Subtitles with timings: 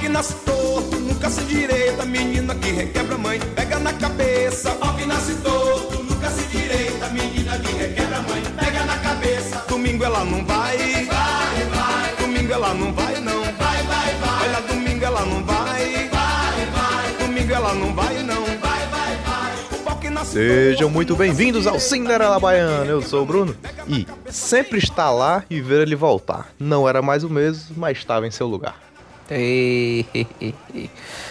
[0.00, 4.70] que nasce torto, nunca se direita, menina que requebra mãe, pega na cabeça.
[4.72, 9.62] Pau que nasce torto, nunca se direita, menina que requebra mãe, pega na cabeça.
[9.68, 12.16] Domingo ela não vai, vai, vai.
[12.18, 14.48] Domingo ela não vai não, vai, vai, vai.
[14.48, 17.26] Olha, domingo ela não vai, vai, vai.
[17.26, 19.78] Domingo ela não vai não, vai, vai, vai.
[19.78, 22.90] O pau que nasce Sejam muito bem-vindos ao Cinderela Baiana.
[22.90, 23.54] Eu sou o Bruno
[23.86, 26.48] e sempre está lá e ver ele voltar.
[26.58, 28.89] Não era mais o mesmo, mas estava em seu lugar.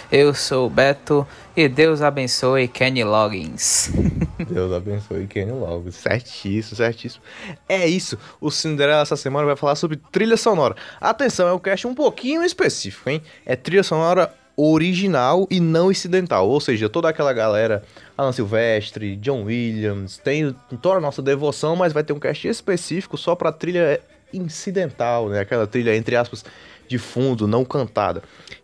[0.09, 3.91] Eu sou o Beto e Deus abençoe Kenny Loggins.
[4.49, 5.91] Deus abençoe Kenny logo.
[5.91, 7.21] Certíssimo, certíssimo.
[7.67, 8.17] É isso.
[8.39, 10.75] O Cinderela essa semana vai falar sobre trilha sonora.
[11.01, 13.21] Atenção, é um cast um pouquinho específico, hein?
[13.45, 16.47] É trilha sonora original e não incidental.
[16.47, 17.83] Ou seja, toda aquela galera,
[18.17, 23.17] Alan Silvestre, John Williams, tem toda a nossa devoção, mas vai ter um cast específico
[23.17, 23.99] só pra trilha
[24.33, 25.39] incidental, né?
[25.39, 26.45] Aquela trilha, entre aspas,
[26.89, 28.23] de fundo, não cantada.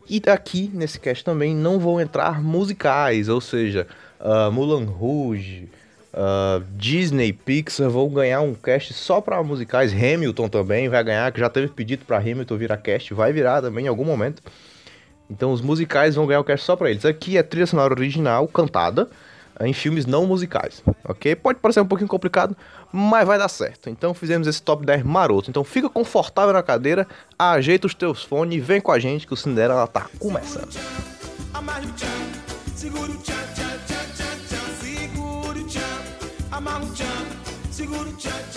[0.09, 3.87] E aqui, nesse cast também, não vão entrar musicais, ou seja,
[4.19, 5.69] uh, Mulan Rouge,
[6.11, 9.93] uh, Disney, Pixar vão ganhar um cast só para musicais.
[9.93, 13.85] Hamilton também vai ganhar, que já teve pedido para Hamilton virar cast, vai virar também
[13.85, 14.41] em algum momento.
[15.29, 17.05] Então os musicais vão ganhar o cast só para eles.
[17.05, 19.07] Aqui é trilha sonora original, cantada,
[19.61, 21.35] em filmes não musicais, ok?
[21.35, 22.55] Pode parecer um pouquinho complicado,
[22.91, 23.89] mas vai dar certo.
[23.89, 25.49] Então fizemos esse top 10 maroto.
[25.49, 29.33] Então fica confortável na cadeira, ajeita os teus fones e vem com a gente que
[29.33, 30.73] o Cinderela tá começando.
[32.75, 35.23] Segura tchan, tchan, tchan, tchan, tchan, tchan,
[37.71, 38.54] tchan, tchan,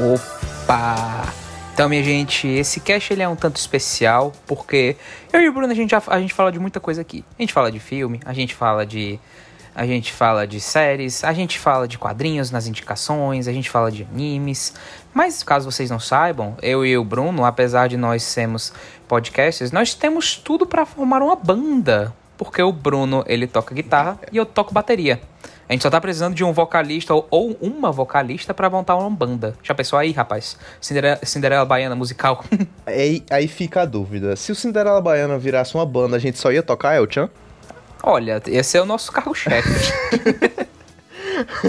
[0.00, 1.30] Opa!
[1.74, 4.96] Então, minha gente, esse cast ele é um tanto especial porque
[5.30, 7.22] eu e o Bruno a gente, a gente fala de muita coisa aqui.
[7.38, 9.20] A gente fala de filme, a gente fala de
[9.74, 13.92] a gente fala de séries, a gente fala de quadrinhos nas indicações, a gente fala
[13.92, 14.74] de animes.
[15.12, 18.72] Mas caso vocês não saibam, eu e o Bruno, apesar de nós sermos
[19.06, 24.38] podcasters, nós temos tudo pra formar uma banda, porque o Bruno ele toca guitarra e
[24.38, 25.20] eu toco bateria.
[25.70, 29.08] A gente só tá precisando de um vocalista ou, ou uma vocalista pra montar uma
[29.08, 29.54] banda.
[29.62, 30.58] Já pensou aí, rapaz?
[30.80, 32.44] Cinderela, Cinderela Baiana musical.
[32.84, 36.50] Aí, aí fica a dúvida: se o Cinderela Baiana virasse uma banda, a gente só
[36.50, 37.30] ia tocar El Chan?
[38.02, 39.92] Olha, esse é o nosso cargo-chefe.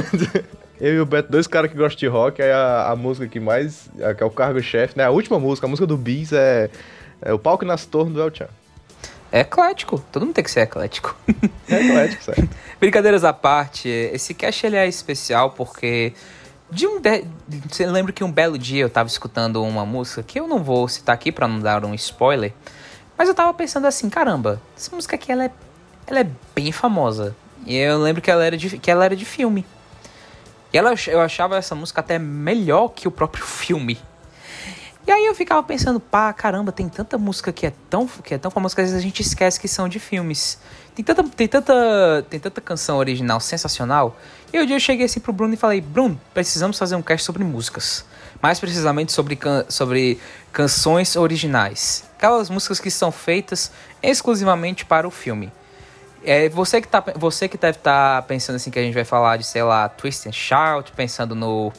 [0.82, 3.40] Eu e o Beto, dois caras que gostam de rock, aí a, a música que
[3.40, 3.88] mais.
[4.18, 5.04] que é o cargo-chefe, né?
[5.04, 6.72] A última música, a música do Bis é,
[7.22, 8.50] é o palco nas torres do El Chan.
[9.32, 10.04] É eclético.
[10.12, 11.16] Todo mundo tem que ser eclético.
[11.70, 12.50] É eclético, sério.
[12.82, 16.12] Brincadeiras à parte, esse cast ele é especial porque
[16.70, 17.24] de um de...
[17.70, 20.86] você lembra que um belo dia eu tava escutando uma música que eu não vou
[20.90, 22.52] citar aqui pra não dar um spoiler,
[23.18, 25.52] mas eu tava pensando assim, caramba, essa música aqui ela é
[26.12, 27.36] ela é bem famosa.
[27.66, 29.66] E eu lembro que ela era de que ela era de filme.
[30.74, 33.98] E ela, eu achava essa música até melhor que o próprio filme.
[35.06, 38.38] E aí eu ficava pensando, pá, caramba, tem tanta música que é tão, que é
[38.38, 40.60] tão famosa que às vezes a gente esquece que são de filmes.
[40.94, 44.16] Tem tanta, tem tanta, tem tanta canção original sensacional.
[44.54, 47.26] E um dia eu cheguei assim pro Bruno e falei, Bruno, precisamos fazer um cast
[47.26, 48.06] sobre músicas.
[48.42, 50.20] Mais precisamente sobre, can sobre
[50.52, 52.04] canções originais.
[52.18, 53.72] Aquelas músicas que são feitas
[54.04, 55.52] exclusivamente para o filme.
[56.24, 59.38] É, você que, tá, você que deve estar pensando assim que a gente vai falar
[59.38, 61.74] de, sei lá, Twist and Shout, pensando no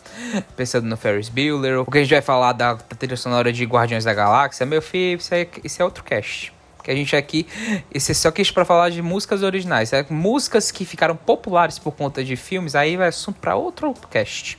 [0.57, 3.65] pensando no Ferris Bueller, ou que a gente vai falar da, da trilha sonora de
[3.65, 6.53] Guardiões da Galáxia, meu filho, isso é, isso é outro cast.
[6.83, 7.47] Que a gente aqui,
[7.95, 11.93] esse é só quis para falar de músicas originais, é, músicas que ficaram populares por
[11.93, 14.59] conta de filmes, aí vai assunto para outro cast.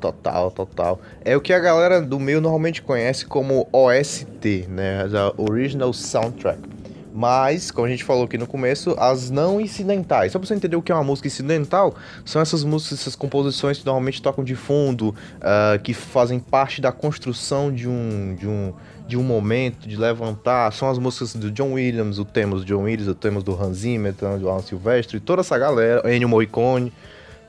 [0.00, 1.00] Total, total.
[1.24, 5.04] É o que a galera do meio normalmente conhece como OST, né?
[5.04, 6.73] A Original Soundtrack.
[7.16, 10.32] Mas, como a gente falou aqui no começo, as não incidentais.
[10.32, 11.94] Só pra você entender o que é uma música incidental,
[12.24, 16.90] são essas músicas, essas composições que normalmente tocam de fundo, ah, que fazem parte da
[16.90, 18.74] construção de um, de, um,
[19.06, 20.72] de um momento, de levantar.
[20.72, 23.76] São as músicas do John Williams, o temas do John Williams, o temas do Hans
[23.76, 26.92] Zimmer, do Alan Silvestre, toda essa galera, Ennio Morricone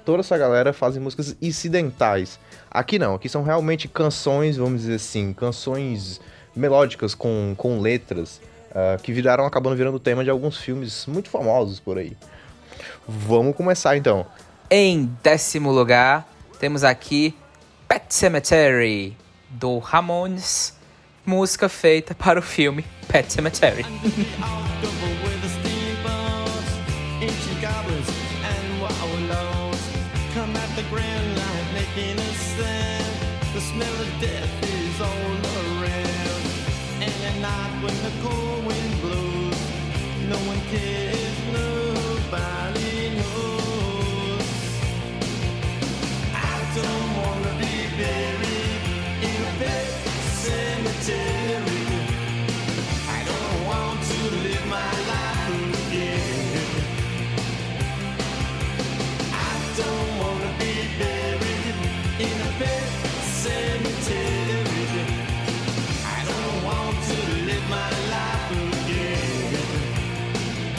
[0.05, 2.39] toda essa galera fazem músicas incidentais.
[2.69, 6.21] Aqui não, aqui são realmente canções, vamos dizer assim, canções
[6.55, 8.39] melódicas com, com letras
[8.75, 12.17] ah, que viraram, acabando virando tema de alguns filmes muito famosos por aí.
[13.07, 14.25] Vamos começar então.
[14.69, 16.27] Em décimo lugar,
[16.59, 17.33] temos aqui
[17.87, 19.15] Pet Cemetery,
[19.49, 20.73] do Ramones,
[21.25, 23.85] música feita para o filme Pet Cemetery.
[33.75, 36.43] Smell of death is all around,
[37.01, 38.44] and At night when the cold
[40.75, 41.24] no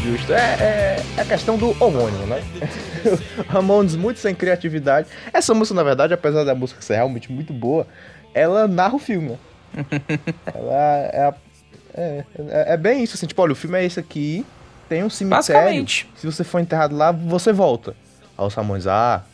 [0.07, 0.33] Justo.
[0.33, 2.43] É, é, é a questão do homônimo, né?
[3.49, 5.09] Ramones muito sem criatividade.
[5.33, 7.87] Essa música, na verdade, apesar da música ser realmente muito boa,
[8.35, 9.39] ela narra o filme, né?
[10.55, 10.75] ela
[11.13, 11.35] é, a-
[11.95, 14.45] é, é, é bem isso, assim, tipo, olha, o filme é esse aqui,
[14.89, 15.41] tem um cemitério.
[16.17, 17.95] Se você for enterrado lá, você volta.
[18.39, 19.25] Aí os Ramones, ah,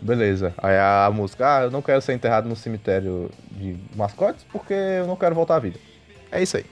[0.00, 0.52] beleza.
[0.58, 5.06] Aí a música, ah, eu não quero ser enterrado no cemitério de mascotes porque eu
[5.06, 5.78] não quero voltar à vida.
[6.32, 6.64] É isso aí.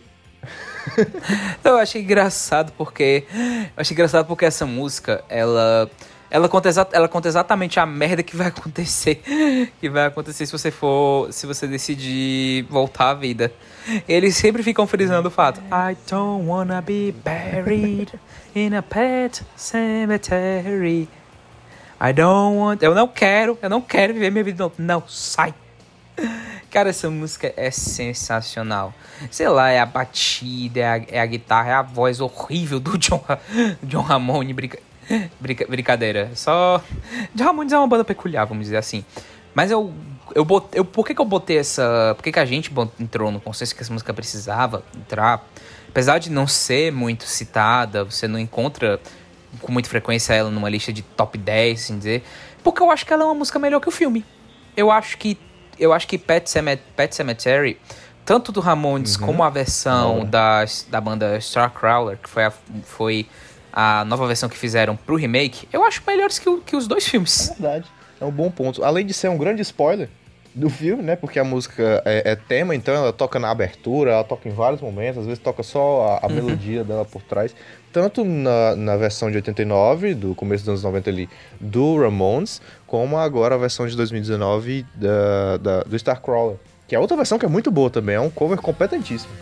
[1.65, 3.25] Eu achei engraçado porque.
[3.33, 5.91] Eu achei engraçado porque essa música, ela.
[6.31, 9.23] Ela conta, exa- ela conta exatamente a merda que vai acontecer.
[9.81, 11.33] Que vai acontecer se você for.
[11.33, 13.53] Se você decidir voltar à vida.
[14.09, 15.61] Eles sempre ficam frisando o fato.
[15.71, 18.13] I don't wanna be buried
[18.55, 21.09] in a pet cemetery.
[22.01, 22.83] I don't want.
[22.83, 24.65] Eu não quero, eu não quero viver minha vida.
[24.65, 25.55] Não, não sai.
[26.75, 28.93] Cara, essa música é sensacional.
[29.31, 32.99] Sei lá, é a batida, é a, é a guitarra, é a voz horrível do
[32.99, 33.23] John,
[33.85, 34.53] John Ramone.
[34.53, 34.81] Brinca,
[35.39, 36.33] brinca- brincadeira.
[36.35, 36.83] Só.
[37.33, 39.05] John Ramones é uma banda peculiar, vamos dizer assim.
[39.55, 39.95] Mas eu.
[40.35, 42.13] eu, eu por que, que eu botei essa.
[42.17, 45.47] Por que, que a gente entrou no consenso que essa música precisava entrar?
[45.89, 48.99] Apesar de não ser muito citada, você não encontra
[49.61, 52.25] com muita frequência ela numa lista de top 10, assim dizer.
[52.65, 54.25] Porque eu acho que ela é uma música melhor que o filme.
[54.77, 55.39] Eu acho que
[55.79, 57.79] eu acho que Pet, Cemet Pet Cemetery,
[58.25, 60.27] tanto do Ramones como a versão Nova.
[60.27, 62.53] da, da banda Starcrawler, que foi a,
[62.85, 63.27] foi
[63.73, 67.49] a nova versão que fizeram pro remake, eu acho melhores que, que os dois filmes.
[67.59, 67.87] Verdade.
[68.21, 68.85] É um bom ponto.
[68.85, 70.09] Além de ser um grande spoiler
[70.55, 71.17] do filme, né?
[71.17, 74.81] Porque a música é, é tema, então ela toca na abertura, ela toca em vários
[74.81, 77.55] momentos, às vezes toca só a, a melodia dela por trás.
[77.93, 81.29] Tanto na, na versão de 89, do começo dos anos 90 ali,
[81.61, 86.57] do Ramones, como agora a versão de 2019 da, da- do Starcrawler.
[86.87, 89.33] Que é outra versão que é muito boa também, é um cover competentíssimo.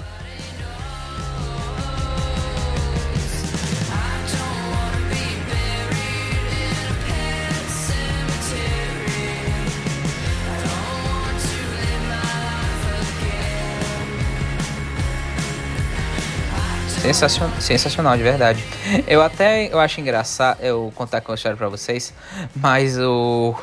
[17.02, 18.64] Sensacional, sensacional, de verdade.
[19.08, 22.14] Eu até eu acho engraçado eu contar com a história pra vocês,
[22.54, 23.54] mas o.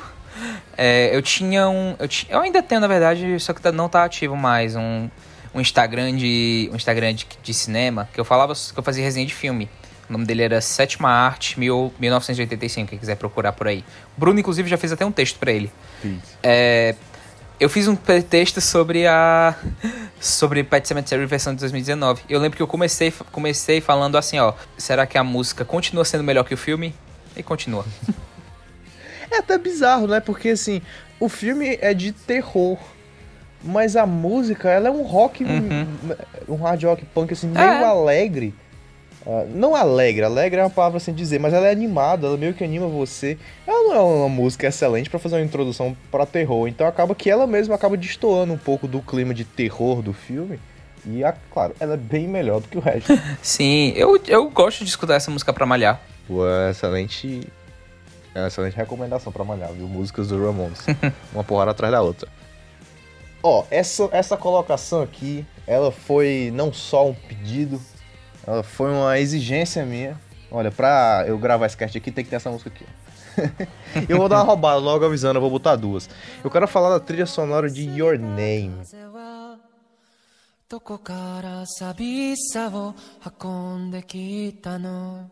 [0.78, 1.96] é, eu tinha um.
[1.98, 4.76] Eu, eu ainda tenho, na verdade, só que tá- não tá ativo mais.
[4.76, 5.10] Um,
[5.56, 6.70] um Instagram de.
[6.74, 9.70] Um Instagram de, de cinema que eu falava que eu fazia resenha de filme.
[10.10, 13.86] O nome dele era Sétima Arte mil- 1985, quem quiser procurar por aí.
[14.18, 15.72] O Bruno, inclusive, já fez até um texto pra ele.
[16.44, 16.96] É,
[17.60, 19.56] eu fiz um texto sobre a
[20.20, 22.24] sobre Pet Cemetery versão de 2019.
[22.30, 26.24] Eu lembro que eu comecei comecei falando assim, ó, será que a música continua sendo
[26.24, 26.94] melhor que o filme?
[27.36, 27.86] E continua.
[29.32, 30.20] É até bizarro, né?
[30.20, 30.82] Porque assim,
[31.20, 32.78] o filme é de terror.
[33.62, 35.86] Mas a música, ela é um rock, Uhum.
[36.48, 37.84] um, hard rock punk, assim, meio É.
[37.84, 38.54] alegre.
[39.26, 42.54] Ah, não alegre, alegre é uma palavra sem dizer, mas ela é animada, ela meio
[42.54, 43.38] que anima você.
[43.68, 47.30] Ela não é uma música excelente pra fazer uma introdução pra terror, então acaba que
[47.30, 50.60] ela mesma acaba destoando um pouco do clima de terror do filme.
[51.06, 53.14] E, ah, claro, ela é bem melhor do que o resto.
[53.42, 56.00] Sim, eu, eu gosto de escutar essa música pra malhar.
[56.28, 57.48] Pô, é excelente.
[58.36, 59.88] É uma excelente recomendação pra malhar, viu?
[59.88, 60.86] Músicas do Ramones.
[61.34, 62.30] uma porrada atrás da outra.
[63.42, 67.80] Ó, essa, essa colocação aqui, ela foi não só um pedido,
[68.47, 70.21] ela foi uma exigência minha.
[70.51, 72.85] Olha, pra eu gravar esse cast aqui, tem que ter essa música aqui.
[72.87, 73.05] ó.
[74.09, 76.09] eu vou dar uma roubada logo avisando, eu vou botar duas.
[76.43, 78.85] Eu quero falar da trilha sonora de Your Name.
[78.85, 79.59] 風は
[80.69, 82.95] どこから寂しさを
[83.43, 85.31] 運んできたの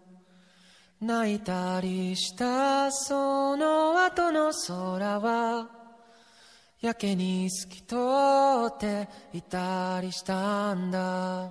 [1.01, 5.69] 泣いたりしたその後の空は
[6.81, 7.97] やけに透き通
[8.69, 11.51] っていたりしたんだ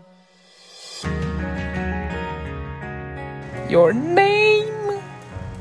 [3.69, 4.71] Your name.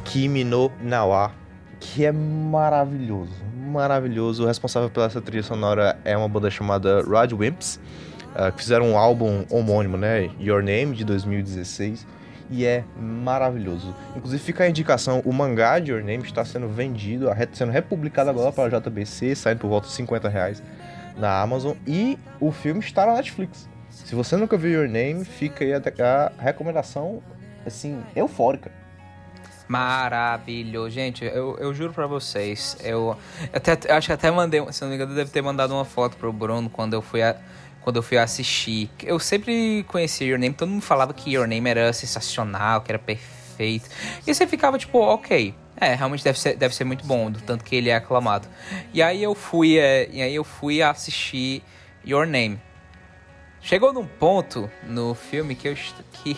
[0.04, 1.32] Kimi no Nawa,
[1.80, 4.44] que é maravilhoso, maravilhoso.
[4.44, 7.80] O responsável pela essa trilha sonora é uma banda chamada Rod Wimps,
[8.36, 12.06] ah, que fizeram um álbum homônimo, né, Your Name, de 2016,
[12.52, 13.96] e é maravilhoso.
[14.16, 18.52] Inclusive fica a indicação, o mangá de Your Name está sendo vendido, sendo republicado agora
[18.52, 20.62] para a JBC, saindo por volta de 50 reais
[21.18, 23.68] na Amazon, e o filme está na Netflix.
[23.90, 27.24] Se você nunca viu Your Name, fica aí a recomendação,
[27.66, 28.72] assim, eufórica.
[29.68, 30.92] Maravilhoso.
[30.92, 33.18] Gente, eu, eu juro pra vocês, eu
[33.52, 36.18] até, eu acho que até mandei, se não me engano, deve ter mandado uma foto
[36.18, 37.36] pro Bruno quando eu fui a,
[37.82, 38.90] quando eu fui assistir.
[39.04, 43.00] Eu sempre conhecia Your Name, todo mundo falava que Your Name era sensacional, que era
[43.00, 43.90] perfeito.
[44.26, 47.64] E você ficava tipo, ok, é, realmente deve ser, deve ser muito bom, do tanto
[47.64, 48.48] que ele é aclamado.
[48.94, 51.64] E aí eu fui, é, e aí eu fui assistir
[52.06, 52.60] Your Name.
[53.62, 55.76] Chegou num ponto no filme que eu,
[56.24, 56.38] que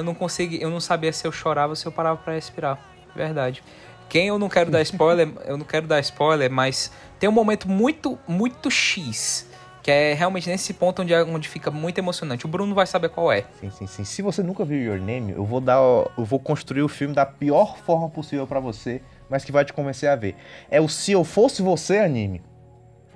[0.00, 2.78] eu não consegui, eu não sabia se eu chorava ou se eu parava para respirar.
[3.14, 3.62] Verdade.
[4.08, 7.68] Quem eu não quero dar spoiler, eu não quero dar spoiler, mas tem um momento
[7.68, 9.48] muito, muito X.
[9.82, 12.44] Que é realmente nesse ponto onde, onde fica muito emocionante.
[12.44, 13.44] O Bruno vai saber qual é.
[13.60, 14.04] Sim, sim, sim.
[14.04, 17.24] Se você nunca viu Your Name, eu vou dar, eu vou construir o filme da
[17.24, 20.36] pior forma possível para você, mas que vai te convencer a ver.
[20.70, 22.42] É o Se Eu Fosse Você anime.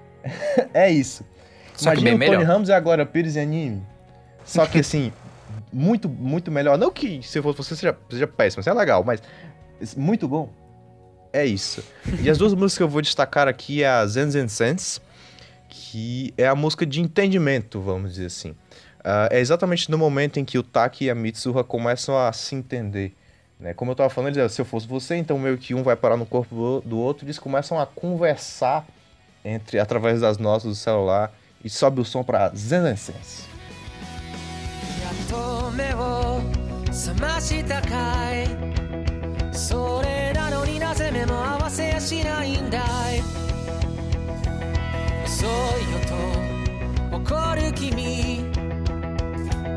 [0.73, 1.25] é isso.
[1.75, 2.55] Só que Imagina bem o Tony melhor.
[2.55, 3.83] Ramos e agora Pires em anime.
[4.45, 5.13] Só que assim,
[5.75, 6.79] muito, muito melhor.
[6.79, 9.21] Não que se fosse você seja, seja péssimo, isso é legal, mas
[9.97, 10.51] muito bom.
[11.33, 11.83] É isso.
[12.23, 15.01] E as duas músicas que eu vou destacar aqui é a Zen Zen Sense,
[15.69, 18.55] que é a música de entendimento, vamos dizer assim.
[19.03, 22.55] Ah, é exatamente no momento em que o Taki e a Mitsuha começam a se
[22.55, 23.15] entender.
[23.59, 23.75] Né?
[23.75, 26.17] Como eu tava falando, eles se eu fosse você, então meio que um vai parar
[26.17, 28.87] no corpo do, outro, eles começam a conversar
[29.45, 33.54] entre através das notas do celular e sobe o som pra Zen Zen Sense.
[35.35, 36.41] と目を
[36.87, 38.47] 覚ましたかい？
[39.53, 43.21] それなのになぜ目も合わせやしないんだい？
[45.25, 45.49] 遅い
[45.93, 45.99] よ
[47.11, 48.45] と怒る君。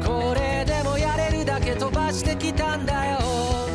[0.06, 3.67] これでもやれるだけ飛ばしてきたんだよ。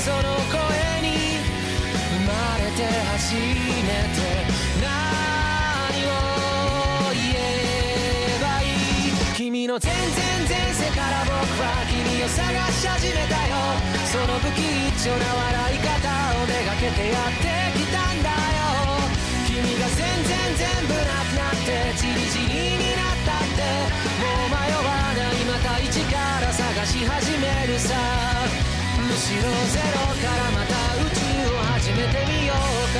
[0.00, 0.64] その声
[1.04, 1.36] に
[2.08, 3.44] 生まれて初め
[4.16, 4.24] て
[4.80, 4.88] 何
[6.08, 8.64] を言えばい
[9.10, 10.00] い君の全然
[10.48, 13.52] 前世から僕は君を探し始めたよ
[14.10, 14.64] その不吉
[15.04, 15.92] 祥な笑い方
[16.40, 19.04] をめがけてやってきたんだよ
[19.46, 21.19] 君が全然全部な
[29.29, 31.21] ゼロからまた宇宙
[31.53, 32.57] を始めてみよう
[32.95, 32.99] か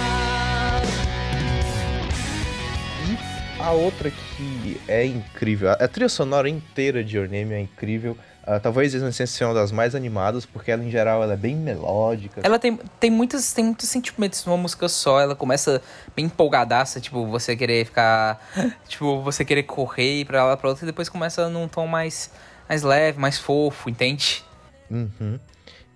[3.08, 8.15] E a outra que é incrível, a trilha sonora inteira de Your Name é incrível.
[8.48, 11.38] Ah, talvez a Essence seja uma das mais animadas, porque ela em geral ela é
[11.38, 12.41] bem melódica.
[12.44, 15.20] Ela tem, tem, muitos, tem muitos sentimentos numa música só.
[15.20, 15.82] Ela começa
[16.15, 18.39] bem empolgadaça, tipo, você querer ficar.
[18.88, 22.29] Tipo, você querer correr pra lá pra outra, e depois começa num tom mais,
[22.70, 24.44] mais leve, mais fofo, entende?
[24.91, 25.39] Uhum,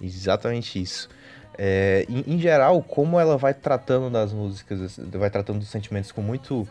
[0.01, 1.09] exatamente isso.
[1.57, 6.21] É, em, em geral, como ela vai tratando das músicas, vai tratando dos sentimentos com
[6.21, 6.69] muito,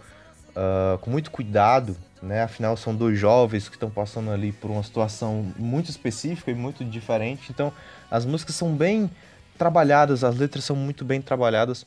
[0.55, 2.43] ah, com muito cuidado, né?
[2.43, 6.83] Afinal, são dois jovens que estão passando ali por uma situação muito específica e muito
[6.83, 7.51] diferente.
[7.51, 7.71] Então,
[8.11, 9.09] as músicas são bem
[9.57, 11.85] trabalhadas, as letras são muito bem trabalhadas.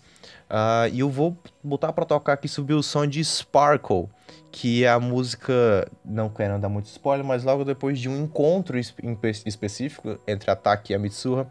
[0.49, 4.09] Ah, e eu vou botar pra tocar aqui subir o som de Sparkle,
[4.52, 8.78] que é a música, não quero dar muito spoiler, mas logo depois de um encontro
[8.78, 11.48] espe- em pe- específico entre a Taki e a Mitsuha,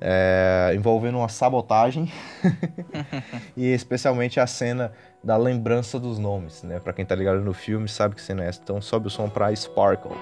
[0.00, 2.12] é, envolvendo uma sabotagem
[3.56, 4.92] e especialmente a cena
[5.24, 6.78] da lembrança dos nomes, né?
[6.78, 9.28] Pra quem tá ligado no filme sabe que cena é essa, então sobe o som
[9.28, 10.12] pra Sparkle.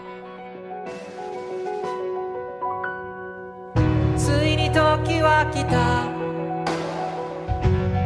[4.16, 6.06] ついに時は来た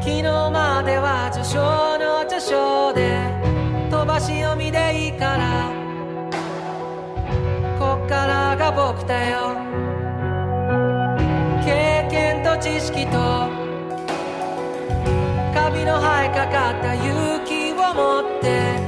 [0.00, 3.13] 昨日までは序章の序章で飛ば
[4.19, 5.72] し読みでいいから。
[7.79, 9.55] こっからが僕だよ。
[11.63, 13.48] 経験と知識と。
[15.53, 18.79] カビの生えかかった勇気を持って。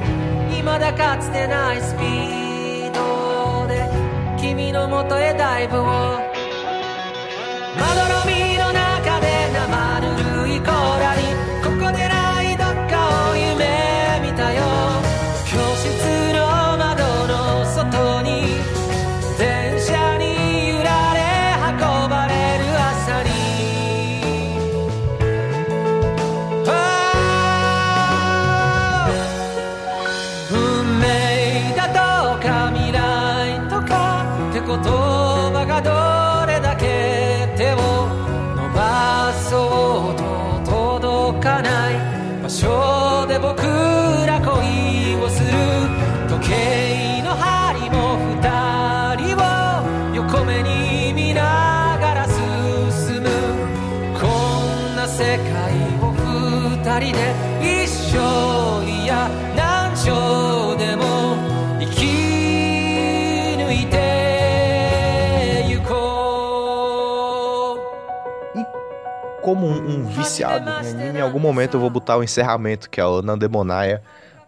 [0.49, 3.87] 未だかつてないスピードで。
[4.39, 5.83] 君のもとへダイブを。
[5.83, 6.21] ま
[7.93, 10.07] どろみの中で生ぬ
[10.47, 11.26] るい甲羅にこ
[69.67, 73.05] um, um viciado em anime, em algum momento eu vou botar o encerramento, que é
[73.05, 74.01] o Nandemonaia,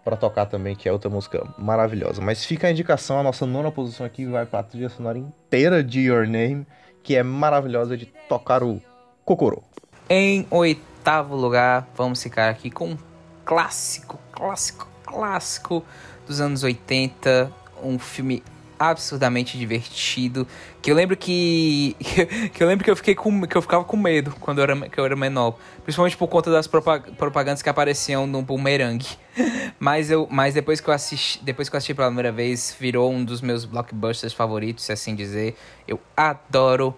[0.04, 2.22] pra tocar também, que é outra música maravilhosa.
[2.22, 6.02] Mas fica a indicação, a nossa nona posição aqui vai pra trilha sonora inteira de
[6.02, 6.66] Your Name,
[7.04, 8.82] que é maravilhosa de tocar o
[9.26, 9.64] Kokoro.
[10.10, 12.98] Em oitavo lugar, vamos ficar aqui com um
[13.46, 15.86] clássico, clássico, clássico
[16.26, 17.52] dos anos 80,
[17.84, 18.44] um filme
[18.80, 20.48] absurdamente divertido,
[20.82, 21.96] que eu lembro que
[22.54, 24.90] que eu lembro que eu fiquei com que eu ficava com medo quando eu era
[24.90, 29.08] que eu era menor, principalmente por conta das propag- propagandas que apareciam no bumerangue.
[29.80, 33.12] Mas eu mas depois que eu assisti, depois que eu assisti pela primeira vez, virou
[33.12, 35.56] um dos meus blockbusters favoritos, se assim dizer.
[35.88, 36.96] Eu adoro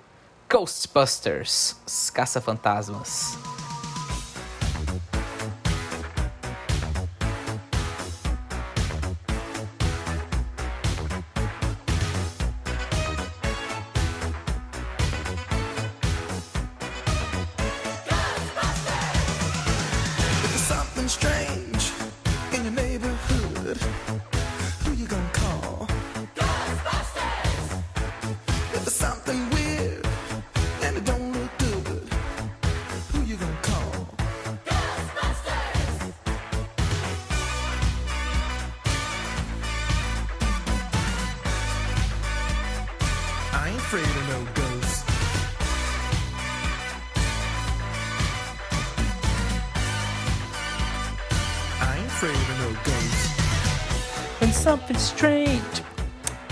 [0.49, 3.37] Ghostbusters, os caça-fantasmas.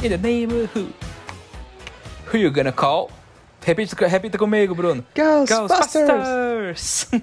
[0.10, 0.94] The neighborhood.
[2.32, 3.10] Who you gonna call?
[3.62, 5.04] Repita, repita comigo, Bruno.
[5.16, 6.08] Ghostbusters!
[6.08, 7.10] Ghostbusters!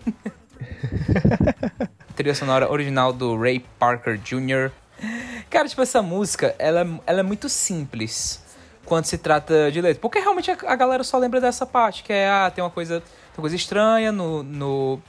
[2.17, 4.71] Trilha sonora original do Ray Parker Jr.
[5.51, 8.43] Cara, tipo, essa música, ela, é- ela é muito simples
[8.85, 10.01] quando se trata de letra.
[10.01, 13.01] Porque realmente a, a galera só lembra dessa parte, que é, ah, tem uma coisa,
[13.01, 15.01] tem uma coisa estranha no, no,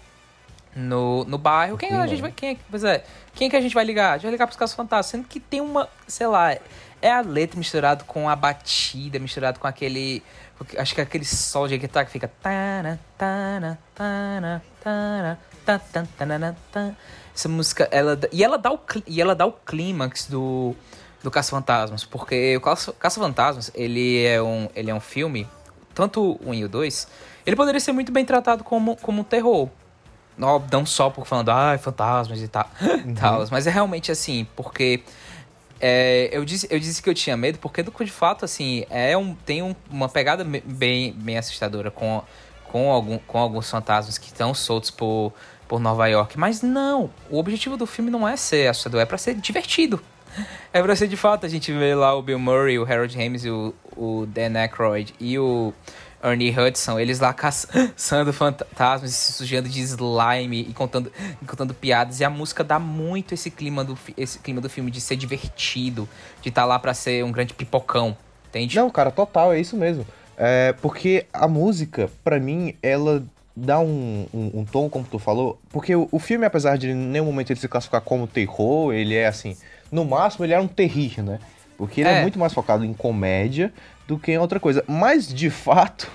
[0.75, 1.77] no, no bairro.
[1.77, 2.31] Quem a gente vai.
[2.31, 3.03] Quem, é- pois é,
[3.37, 4.11] quem que a gente vai ligar?
[4.11, 5.11] A gente vai ligar pros casos fantásticos.
[5.11, 6.55] Sendo que tem uma, sei lá,
[7.01, 10.23] é a letra misturado com a batida, misturado com aquele.
[10.77, 12.27] Acho que é aquele sol de guitarra que fica.
[12.41, 12.99] tan.
[17.35, 20.75] Essa música, ela, e ela dá o, e ela dá o clímax do,
[21.21, 25.47] do Caça-Fantasmas, porque o Caça- Caça-Fantasmas, ele é um, ele é um filme,
[25.93, 27.07] tanto o 1 e o 2,
[27.45, 29.69] ele poderia ser muito bem tratado como, como um terror.
[30.37, 32.69] Não, não só por falando, ai, fantasmas e tal,
[33.19, 35.01] tal, mas é realmente assim, porque
[35.79, 39.33] é, eu, disse, eu disse que eu tinha medo, porque de fato, assim, é um,
[39.33, 42.21] tem um- uma pegada bem, bem assustadora com,
[42.65, 45.33] com, algum, com alguns fantasmas que estão soltos por,
[45.67, 46.37] por Nova York.
[46.37, 49.99] Mas não, o objetivo do filme não é ser assustador, é pra ser divertido.
[50.71, 53.43] É pra ser de fato, a gente vê lá o Bill Murray, o Harold Ramis,
[53.45, 55.73] e o, o Dan Aykroyd e o
[56.23, 62.19] Ernie Hudson, eles lá caçando fantasmas, se sujando de slime e contando, e contando piadas.
[62.19, 66.07] E a música dá muito esse clima do, esse clima do filme de ser divertido,
[66.41, 68.17] de estar lá pra ser um grande pipocão,
[68.49, 68.75] entende?
[68.75, 70.05] Não, cara, total, é isso mesmo.
[70.37, 73.23] É, porque a música, pra mim, ela
[73.55, 75.59] dá um, um, um tom, como tu falou.
[75.69, 79.15] Porque o, o filme, apesar de em nenhum momento ele se classificar como terror, ele
[79.15, 79.57] é assim.
[79.91, 81.39] No máximo, ele é um terrir, né?
[81.77, 82.19] Porque ele é.
[82.19, 82.21] É.
[82.21, 83.71] muito mais focado em comédia
[84.07, 84.83] do que em outra coisa.
[84.87, 86.11] Mas, de fato,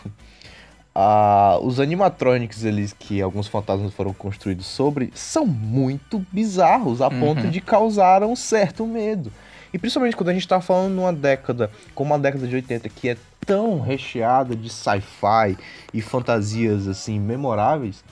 [1.62, 7.60] os animatronics eles que alguns fantasmas foram construídos sobre são muito bizarros, a ponto de
[7.60, 9.32] causar um certo medo.
[9.72, 13.08] E principalmente quando a gente tá falando numa década, como a década de 80, que
[13.08, 15.56] é tão recheada de sci-fi
[15.94, 18.04] e fantasias assim memoráveis,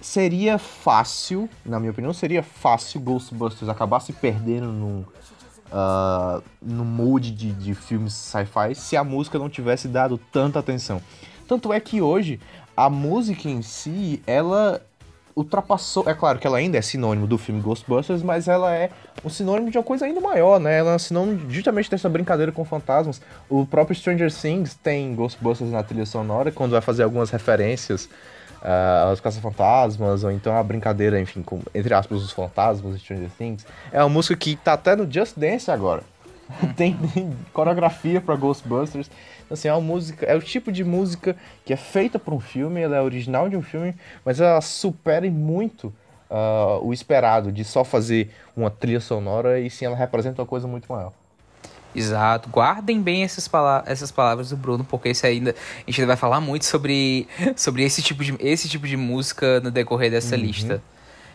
[0.00, 5.04] seria fácil, na minha opinião, seria fácil Ghostbusters acabar se perdendo num,
[5.72, 11.00] ah, no mood de, de filmes sci-fi se a música não tivesse dado tanta atenção.
[11.46, 12.40] Tanto é que hoje
[12.76, 14.80] a música em si, ela
[15.34, 16.04] ultrapassou.
[16.08, 18.90] É claro que ela ainda é sinônimo do filme Ghostbusters, mas ela é
[19.24, 20.78] um sinônimo de uma coisa ainda maior, né?
[20.78, 23.20] Ela é um sinônimo justamente dessa brincadeira com fantasmas.
[23.48, 28.08] O próprio Stranger Things tem Ghostbusters na trilha sonora, quando vai fazer algumas referências
[28.62, 33.30] ah, aos caça-fantasmas, ou então a brincadeira, enfim, com, entre aspas, os fantasmas de Stranger
[33.36, 33.66] Things.
[33.92, 36.02] É uma música que tá até no Just Dance agora.
[36.76, 39.10] tem, tem coreografia pra Ghostbusters.
[39.44, 42.40] Então, assim, é uma música, é o tipo de música que é feita para um
[42.40, 43.94] filme, ela é original de um filme,
[44.24, 45.92] mas ela supera muito
[46.30, 50.66] ah, o esperado de só fazer uma trilha sonora e sim ela representa uma coisa
[50.68, 51.12] muito maior.
[51.94, 52.48] Exato.
[52.48, 56.16] Guardem bem essas, pala essas palavras do Bruno, porque isso ainda a gente ainda vai
[56.16, 60.82] falar muito sobre, sobre esse, tipo de, esse tipo de música no decorrer dessa lista.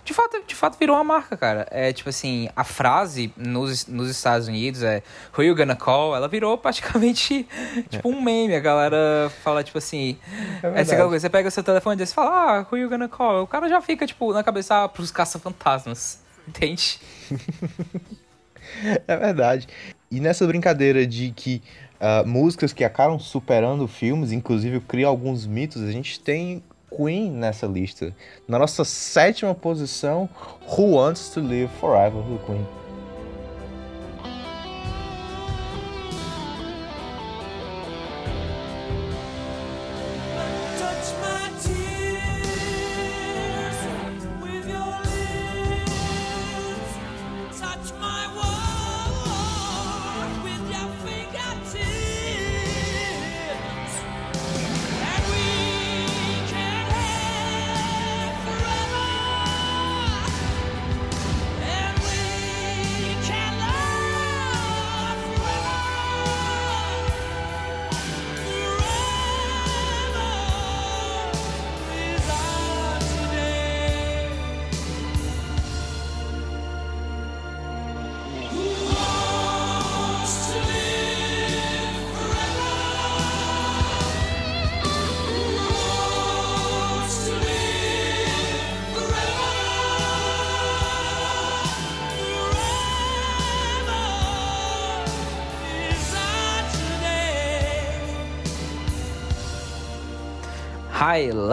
[0.05, 1.65] De fato, de fato virou uma marca, cara.
[1.71, 5.01] É tipo assim, a frase nos, nos Estados Unidos é
[5.35, 6.13] Who you gonna call?
[6.13, 7.47] Ela virou praticamente
[7.89, 8.53] tipo um meme.
[8.53, 10.17] A galera fala, tipo assim.
[10.61, 12.89] É essa aquela coisa, você pega o seu telefone e você fala, ah, who you
[12.89, 13.43] gonna call?
[13.43, 16.21] O cara já fica, tipo, na cabeça ah, pros caça-fantasmas.
[16.45, 16.99] Entende?
[19.07, 19.67] É verdade.
[20.11, 21.61] E nessa brincadeira de que
[21.99, 26.61] ah, músicas que acabam superando filmes, inclusive cria alguns mitos, a gente tem
[26.95, 28.13] Queen nessa lista.
[28.47, 30.29] Na nossa sétima posição,
[30.67, 32.82] Who Wants to Live Forever do Queen.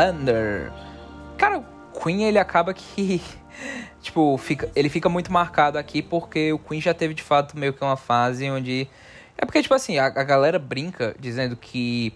[0.01, 0.73] Highlander.
[1.37, 3.21] Cara, o Queen ele acaba que.
[4.01, 7.75] Tipo, fica, ele fica muito marcado aqui porque o Queen já teve de fato meio
[7.75, 8.89] que uma fase onde.
[9.37, 12.15] É porque, tipo assim, a, a galera brinca dizendo que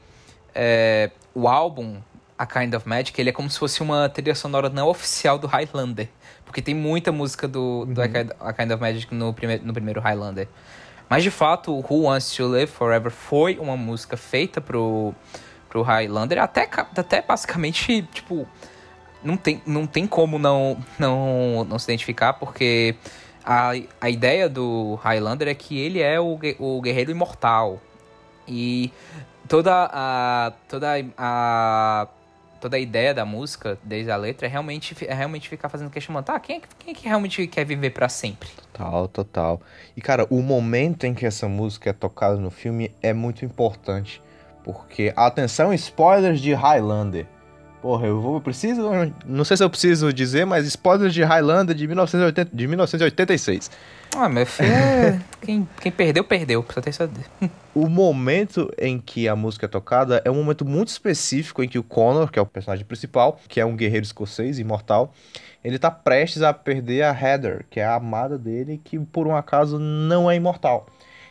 [0.54, 1.98] é, o álbum
[2.38, 5.46] A Kind of Magic ele é como se fosse uma trilha sonora não oficial do
[5.46, 6.08] Highlander.
[6.46, 9.74] Porque tem muita música do, do A, Kind, A Kind of Magic no, prime, no
[9.74, 10.48] primeiro Highlander.
[11.10, 15.14] Mas de fato, Who Wants to Live Forever foi uma música feita pro,
[15.74, 18.46] pro Highlander, até, até basicamente, tipo,
[19.24, 22.94] não tem, não tem como não, não, não se identificar, porque
[23.44, 27.80] a, a ideia do Highlander é que ele é o, o guerreiro imortal.
[28.46, 28.92] E
[29.48, 30.52] toda a.
[30.68, 32.06] toda a.
[32.60, 36.26] toda a ideia da música, desde a letra, é realmente, é realmente ficar fazendo questionamento.
[36.26, 38.48] Tá, quem, é que- quem é que realmente quer viver pra sempre?
[38.72, 39.60] Total, total.
[39.96, 44.22] E cara, o momento em que essa música é tocada no filme é muito importante.
[44.64, 47.26] Porque, atenção, spoilers de Highlander.
[47.82, 48.82] Porra, eu vou, eu preciso,
[49.26, 53.70] não sei se eu preciso dizer, mas spoilers de Highlander de, 1980, de 1986.
[54.16, 56.62] Ah, meu filho, é- quem, quem perdeu, perdeu.
[56.62, 57.26] Precisa ter certeza.
[57.74, 61.78] O momento em que a música é tocada é um momento muito específico em que
[61.78, 65.12] o Connor, que é o personagem principal, que é um guerreiro escocês imortal,
[65.62, 69.36] ele tá prestes a perder a Heather, que é a amada dele, que por um
[69.36, 70.86] acaso não é imortal.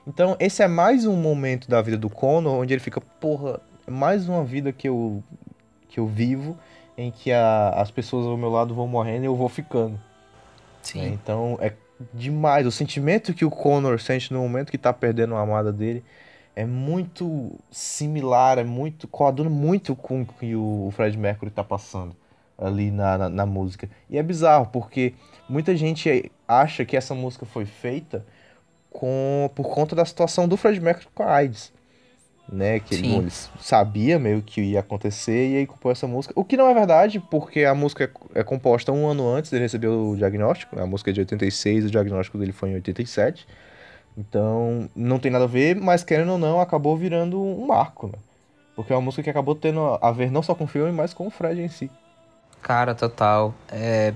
[0.05, 3.91] Então, esse é mais um momento da vida do Connor onde ele fica, porra, é
[3.91, 5.23] mais uma vida que eu
[5.87, 6.57] que eu vivo
[6.97, 9.99] em que a- as pessoas ao meu lado vão morrendo e eu vou ficando.
[10.81, 11.13] Sim.
[11.13, 11.73] Então é
[12.13, 12.65] demais.
[12.65, 16.03] O sentimento que o Connor sente no momento que tá perdendo a amada dele
[16.55, 19.07] é muito similar, é muito.
[19.07, 22.15] coaduna muito com o que o Fred Mercury tá passando
[22.57, 23.89] ali na, na, na música.
[24.09, 25.13] E é bizarro, porque
[25.47, 28.25] muita gente acha que essa música foi feita
[28.93, 31.73] com por conta da situação do Fred Mercury com a AIDS.
[32.51, 36.34] Né, que ele, ele sabia meio que ia acontecer e aí compôs essa música.
[36.38, 39.63] O que não é verdade, porque a música é, é composta um ano antes dele
[39.63, 40.77] receber o diagnóstico.
[40.77, 43.47] A música é de 86, o diagnóstico dele foi em 87.
[44.17, 48.19] Então, não tem nada a ver, mas querendo ou não, acabou virando um marco, né?
[48.75, 51.13] Porque é uma música que acabou tendo a ver não só com o filme, mas
[51.13, 51.89] com o Fred em si.
[52.62, 53.53] Cara, total.
[53.69, 54.13] É...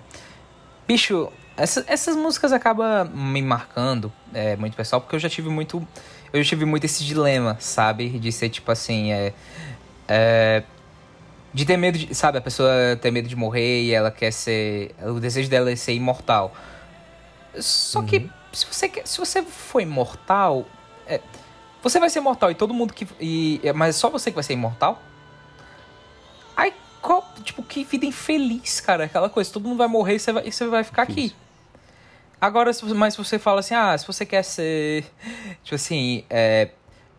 [0.87, 5.85] Bicho, essa- essas músicas acabam me marcando é, muito pessoal, porque eu já tive muito.
[6.31, 8.09] Eu já tive muito esse dilema, sabe?
[8.19, 9.33] De ser tipo assim, é.
[10.07, 10.63] é,
[11.53, 12.13] de ter medo de.
[12.13, 12.69] Sabe, a pessoa
[13.01, 14.93] ter medo de morrer e ela quer ser.
[15.01, 16.53] O desejo dela é ser imortal.
[17.59, 20.65] Só que se você, quer- se você for imortal.
[21.07, 21.19] é,
[21.81, 23.07] você vai ser imortal e todo mundo que.
[23.19, 25.01] E, é, mas é só você que vai ser imortal?
[26.55, 29.05] Aí, qual, tipo, que vida infeliz, cara.
[29.05, 31.33] Aquela coisa, todo mundo vai morrer e você vai, e você vai ficar aqui.
[32.39, 35.05] Agora, mas se você fala assim, ah, se você quer ser.
[35.63, 36.69] Tipo assim, é.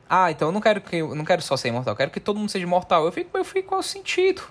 [0.08, 2.20] Ah, então eu não quero que eu não quero só ser imortal, eu quero que
[2.20, 3.04] todo mundo seja imortal.
[3.04, 4.42] Eu fico, eu fico, qual é o sentido?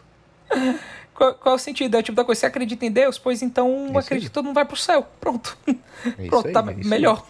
[1.17, 1.95] Qual, qual é o sentido?
[1.95, 3.17] É o tipo da coisa, você acredita em Deus?
[3.17, 4.21] Pois então acredito aí.
[4.21, 5.03] que todo mundo vai pro céu.
[5.19, 5.57] Pronto.
[5.67, 5.73] É
[6.29, 6.85] Pronto, aí, tá é aí.
[6.85, 7.25] melhor.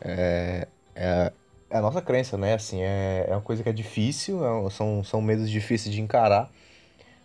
[0.00, 0.66] É,
[0.96, 1.32] é,
[1.70, 2.54] é a nossa crença, né?
[2.54, 6.50] Assim, é, é uma coisa que é difícil, é são, são medos difíceis de encarar.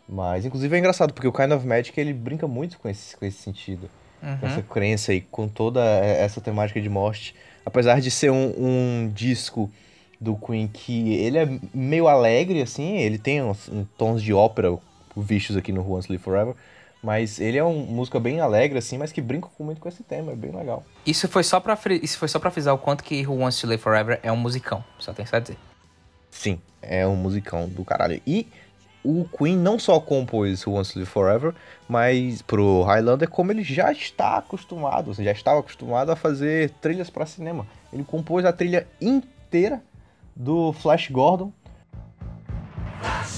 [0.08, 3.26] Mas, inclusive, é engraçado, porque o Kind of Magic, ele brinca muito com esse, com
[3.26, 3.90] esse sentido.
[4.40, 7.36] Com essa crença e com toda essa temática de morte.
[7.66, 9.72] Apesar de ser um, um disco
[10.20, 14.76] do Queen que ele é meio alegre, assim, ele tem uns, uns tons de ópera
[15.16, 16.56] vistos aqui no Who Wants to Live Forever.
[17.04, 20.32] Mas ele é uma música bem alegre, assim, mas que brinca muito com esse tema,
[20.32, 20.84] é bem legal.
[21.06, 23.68] Isso foi só pra, isso foi só pra frisar o quanto que Who Wants to
[23.68, 24.84] Live Forever é um musicão.
[24.98, 25.58] Só tem a dizer.
[26.32, 28.20] Sim, é um musicão do caralho.
[28.26, 28.48] E
[29.06, 31.54] o Queen não só compôs to Live Forever,
[31.88, 37.10] mas pro Highlander, como ele já está acostumado, assim, já estava acostumado a fazer trilhas
[37.10, 37.68] para cinema.
[37.94, 39.82] Ele compôs a trilha inteira
[40.36, 41.54] do Flash Gordon.
[43.24, 43.35] Seemingly,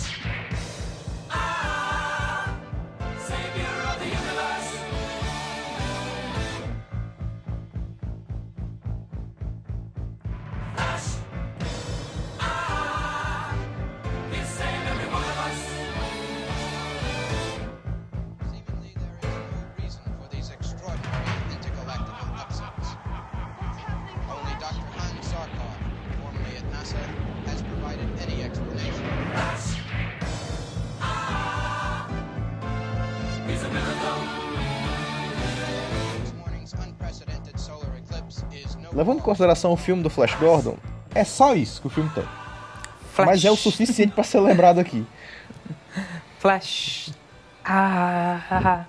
[39.27, 40.77] consideração o filme do Flash Gordon,
[41.13, 42.23] é só isso que o filme tem.
[43.11, 43.27] Flash.
[43.27, 45.05] Mas é o suficiente para ser lembrado aqui.
[46.39, 47.11] Flash.
[47.65, 48.85] Ah, ah, ah.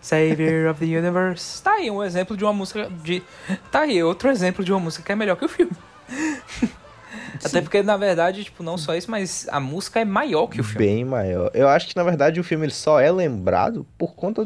[0.00, 1.62] Savior of the Universe.
[1.62, 3.22] Tá aí um exemplo de uma música de.
[3.70, 5.72] Tá aí outro exemplo de uma música que é melhor que o filme.
[7.44, 10.64] Até porque, na verdade, tipo, não só isso, mas a música é maior que o
[10.64, 10.84] filme.
[10.84, 11.50] Bem maior.
[11.54, 14.44] Eu acho que, na verdade, o filme ele só é lembrado por conta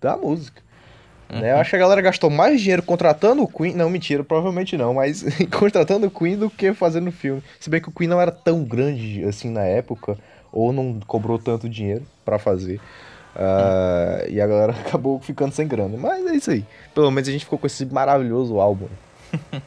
[0.00, 0.62] da música.
[1.40, 1.52] Né?
[1.52, 3.74] Eu acho que a galera gastou mais dinheiro contratando o Queen.
[3.74, 7.42] Não, mentira, provavelmente não, mas contratando o Queen do que fazendo o filme.
[7.58, 10.18] Se bem que o Queen não era tão grande assim na época,
[10.52, 12.80] ou não cobrou tanto dinheiro pra fazer.
[13.34, 15.96] Ah, E a galera acabou ficando sem grana.
[15.96, 16.64] Mas é isso aí.
[16.94, 18.88] Pelo menos a gente ficou com esse maravilhoso álbum.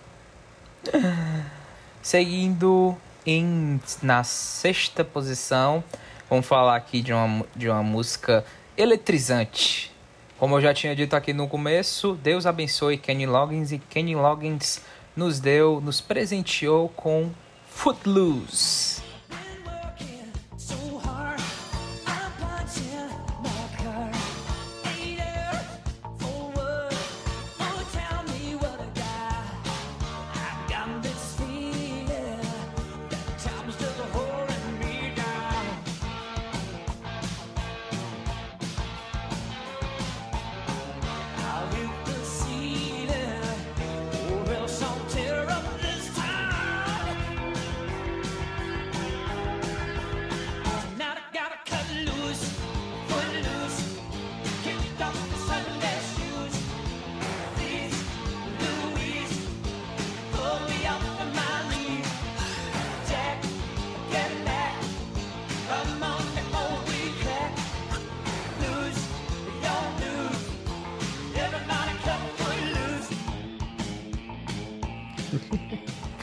[2.01, 5.83] Seguindo em, na sexta posição,
[6.29, 8.45] vamos falar aqui de uma, de uma música
[8.77, 9.94] eletrizante.
[10.37, 14.81] Como eu já tinha dito aqui no começo, Deus abençoe Kenny Loggins e Kenny Loggins
[15.15, 17.31] nos deu, nos presenteou com
[17.69, 19.04] Footloose.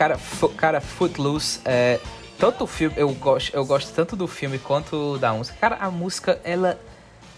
[0.03, 0.19] Cara,
[0.57, 2.01] cara Footloose, é,
[2.37, 5.57] tanto o filme, eu gosto, eu gosto tanto do filme quanto da música.
[5.61, 6.77] Cara, a música, ela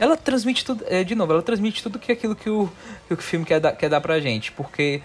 [0.00, 2.66] ela transmite tudo, é, de novo, ela transmite tudo que aquilo que o,
[3.06, 5.02] que o filme quer dar, quer dar pra gente, porque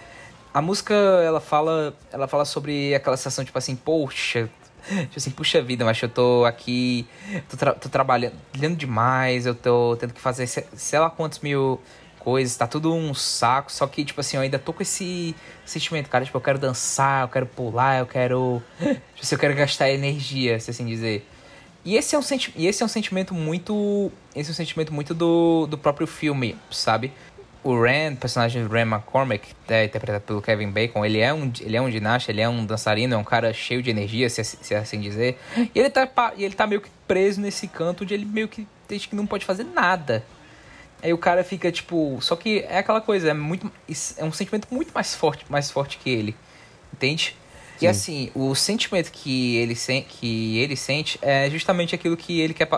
[0.54, 4.48] a música, ela fala, ela fala sobre aquela sensação, tipo assim, poxa,
[4.88, 7.06] tipo assim, puxa vida, mas eu tô aqui,
[7.50, 8.32] tô, tra- tô trabalhando
[8.74, 11.78] demais, eu tô tendo que fazer se- sei lá quantos mil
[12.20, 16.08] coisas, tá tudo um saco, só que, tipo assim, eu ainda tô com esse sentimento,
[16.08, 19.90] cara, tipo, eu quero dançar, eu quero pular, eu quero, tipo assim, eu quero gastar
[19.90, 21.26] energia, se assim dizer.
[21.84, 24.12] E esse é um, senti e esse é um sentimento muito.
[24.36, 27.10] Esse é um sentimento muito do, do próprio filme, sabe?
[27.62, 31.76] O Ren, personagem do Ren McCormick, é, interpretado pelo Kevin Bacon, ele é, um, ele
[31.76, 34.74] é um ginasta, ele é um dançarino, é um cara cheio de energia, se, se
[34.74, 35.38] assim dizer.
[35.56, 39.08] E ele, tá, ele tá meio que preso nesse canto onde ele meio que desde
[39.08, 40.24] que não pode fazer nada.
[41.02, 42.18] Aí o cara fica tipo.
[42.20, 43.70] Só que é aquela coisa, é muito.
[44.16, 46.36] É um sentimento muito mais forte, mais forte que ele.
[46.92, 47.36] Entende?
[47.80, 52.52] E assim, o sentimento que ele, sen que ele sente é justamente aquilo que ele
[52.52, 52.68] quer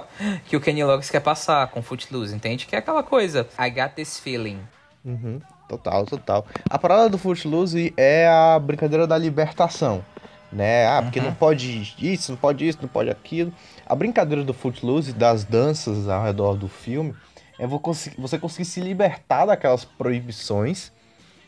[0.47, 2.67] que o Kenny Loggins quer passar com Footloose, entende?
[2.67, 4.61] Que é aquela coisa, I got this feeling.
[5.05, 6.47] Uhum, total, total.
[6.71, 10.05] A parada do Footloose é a brincadeira da libertação,
[10.53, 10.87] né?
[10.87, 13.53] Ah, porque não pode isso, não pode isso, não pode aquilo.
[13.85, 17.13] A brincadeira do Footloose, das danças ao redor do filme,
[17.59, 20.91] é você conseguir se libertar daquelas proibições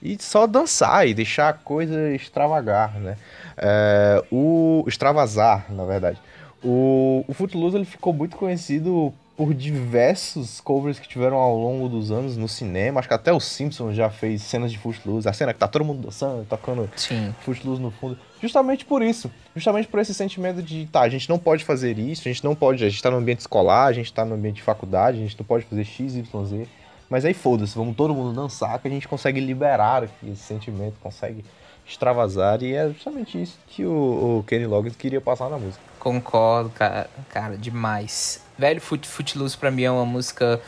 [0.02, 3.16] e só dançar e deixar a coisa extravagar, né?
[3.56, 6.20] É, o extravasar, na verdade.
[6.62, 12.10] O, o Footloose ele ficou muito conhecido por diversos covers que tiveram ao longo dos
[12.10, 13.00] anos no cinema.
[13.00, 15.28] Acho que até o Simpsons já fez cenas de Footloose.
[15.28, 17.34] A cena que tá todo mundo dançando, tocando Sim.
[17.40, 18.16] Footloose no fundo.
[18.40, 19.30] Justamente por isso.
[19.54, 22.54] Justamente por esse sentimento de, tá, a gente não pode fazer isso, a gente não
[22.54, 25.20] pode, a gente tá no ambiente escolar, a gente tá no ambiente de faculdade, a
[25.20, 26.68] gente não pode fazer X, Y, Z.
[27.10, 31.44] Mas aí foda-se, vamos todo mundo dançar que a gente consegue liberar esse sentimento, consegue
[31.86, 32.62] extravasar.
[32.62, 35.82] E é justamente isso que o, o Kenny Loggins queria passar na música.
[35.98, 38.43] Concordo, cara, cara, demais.
[38.56, 40.60] Velho, Foot, Footloose pra mim é uma música.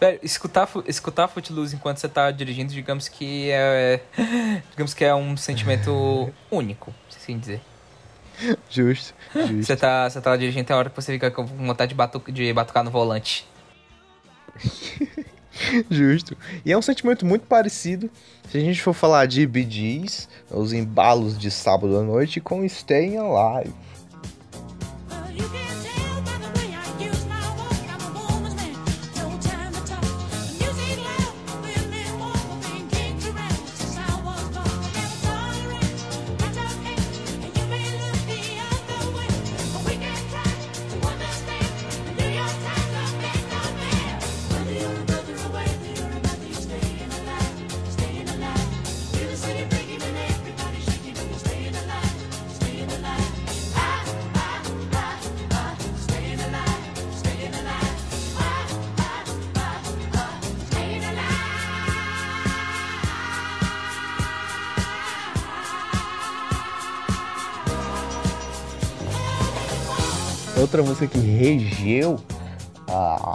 [0.00, 4.00] Velho, escutar, escutar Footloose enquanto você tá dirigindo, digamos que é.
[4.70, 7.60] Digamos que é um sentimento único, se assim dizer.
[8.68, 9.64] Justo, justo.
[9.64, 12.52] Você tá, você tá dirigindo, tem hora que você fica com vontade de, batu, de
[12.52, 13.46] batucar no volante.
[15.90, 16.36] Justo.
[16.64, 18.10] E é um sentimento muito parecido
[18.48, 23.16] se a gente for falar de Gees, os embalos de sábado à noite, com Staying
[23.16, 23.74] Alive.
[71.08, 72.20] Que regeu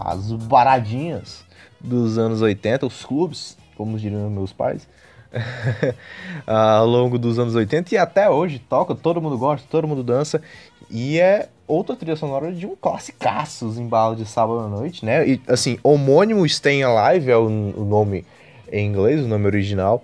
[0.06, 1.46] as baradinhas
[1.80, 4.88] dos anos 80, os clubes, como diriam meus pais,
[6.46, 10.42] ao longo dos anos 80 e até hoje toca, todo mundo gosta, todo mundo dança.
[10.90, 15.28] E é outra trilha sonora de um classicaço, os embalos de sábado à noite, né?
[15.28, 18.26] E assim, homônimo Staying Alive é o, o nome
[18.72, 20.04] em inglês, o nome original.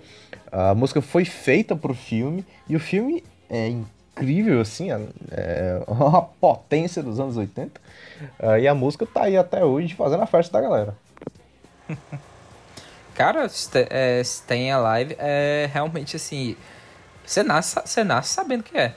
[0.52, 3.74] A música foi feita pro filme e o filme é
[4.16, 7.80] incrível, assim, é- uma potência dos anos 80.
[8.38, 10.96] Ah, e a música tá aí até hoje fazendo a festa da galera.
[13.14, 13.48] Cara,
[13.90, 16.56] é, Staying Alive é realmente assim.
[17.24, 18.94] Você nasce, você nasce sabendo que é.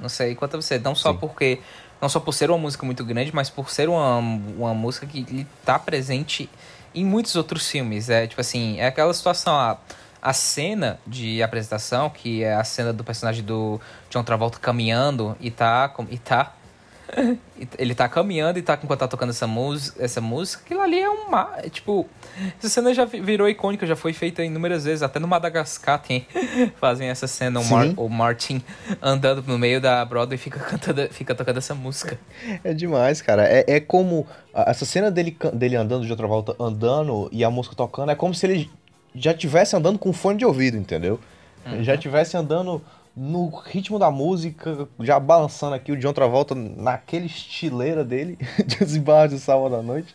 [0.00, 0.78] Não sei quanto a você.
[0.78, 1.18] Não só Sim.
[1.18, 1.60] porque.
[2.00, 5.20] Não só por ser uma música muito grande, mas por ser uma, uma música que
[5.20, 6.50] ele tá presente
[6.92, 8.08] em muitos outros filmes.
[8.08, 9.54] É tipo assim, é aquela situação.
[9.54, 9.78] A,
[10.22, 15.50] a cena de apresentação, que é a cena do personagem do John Travolta caminhando e
[15.50, 15.88] tá.
[15.88, 16.54] com- E tá
[17.78, 21.10] ele tá caminhando e tá enquanto tá tocando essa música, essa música, aquilo ali é
[21.10, 22.08] uma, é, tipo,
[22.58, 26.26] essa cena já vi- virou icônica, já foi feita inúmeras vezes, até no Madagascar tem
[26.80, 28.62] fazem essa cena, o, Mar- o Martin
[29.02, 32.18] andando no meio da Broadway e fica cantando, fica tocando essa música.
[32.64, 33.46] É demais, cara.
[33.46, 34.26] É, é como.
[34.54, 38.34] Essa cena dele, dele andando de outra volta, andando e a música tocando, é como
[38.34, 38.70] se ele
[39.14, 41.18] já tivesse andando com fone de ouvido, entendeu?
[41.66, 42.82] Ele Já tivesse andando
[43.16, 48.82] no ritmo da música, já balançando aqui o de outra volta naquele estileira dele, de
[48.82, 50.14] os embarros de sábado à noite.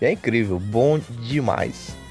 [0.00, 2.01] E é incrível, bom demais.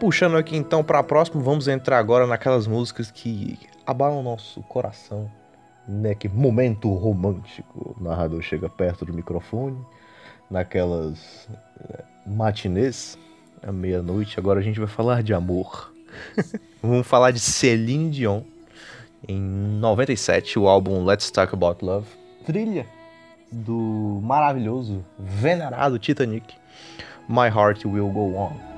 [0.00, 5.30] Puxando aqui então para próximo, vamos entrar agora naquelas músicas que abalam o nosso coração,
[5.86, 6.14] né?
[6.14, 7.94] Que momento romântico.
[8.00, 9.78] O narrador chega perto do microfone,
[10.50, 11.46] naquelas
[11.78, 13.18] eh, matinês,
[13.62, 14.40] à meia-noite.
[14.40, 15.92] Agora a gente vai falar de amor.
[16.82, 18.40] vamos falar de Celine Dion.
[19.28, 22.06] Em 97, o álbum Let's Talk About Love.
[22.46, 22.86] Trilha
[23.52, 26.54] do maravilhoso, venerado Titanic.
[27.28, 28.69] My Heart Will Go On.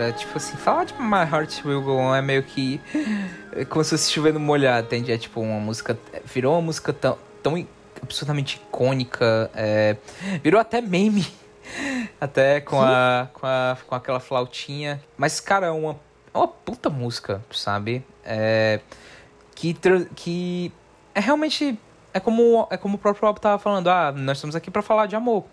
[0.00, 2.80] Cara, tipo assim, falar de My Heart Will Go On é meio que
[3.52, 5.12] é como se fosse chovendo molhado, entende?
[5.12, 7.66] É tipo uma música, virou uma música tão, tão
[8.02, 9.96] absurdamente icônica, é,
[10.42, 11.26] virou até meme,
[12.18, 15.02] até com a, com a com aquela flautinha.
[15.18, 16.00] Mas, cara, é uma,
[16.32, 18.02] é uma puta música, sabe?
[18.24, 18.80] É,
[19.54, 19.76] que,
[20.16, 20.72] que
[21.14, 21.78] é realmente,
[22.14, 25.04] é como, é como o próprio Rob tava falando, ah, nós estamos aqui pra falar
[25.04, 25.44] de amor.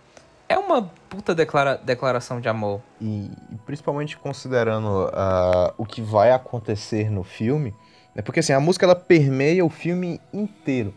[0.49, 2.81] É uma puta declara, declaração de amor.
[3.01, 7.73] E, e principalmente considerando ah, o que vai acontecer no filme,
[8.15, 8.21] né?
[8.21, 10.93] Porque assim, a música ela permeia o filme inteiro,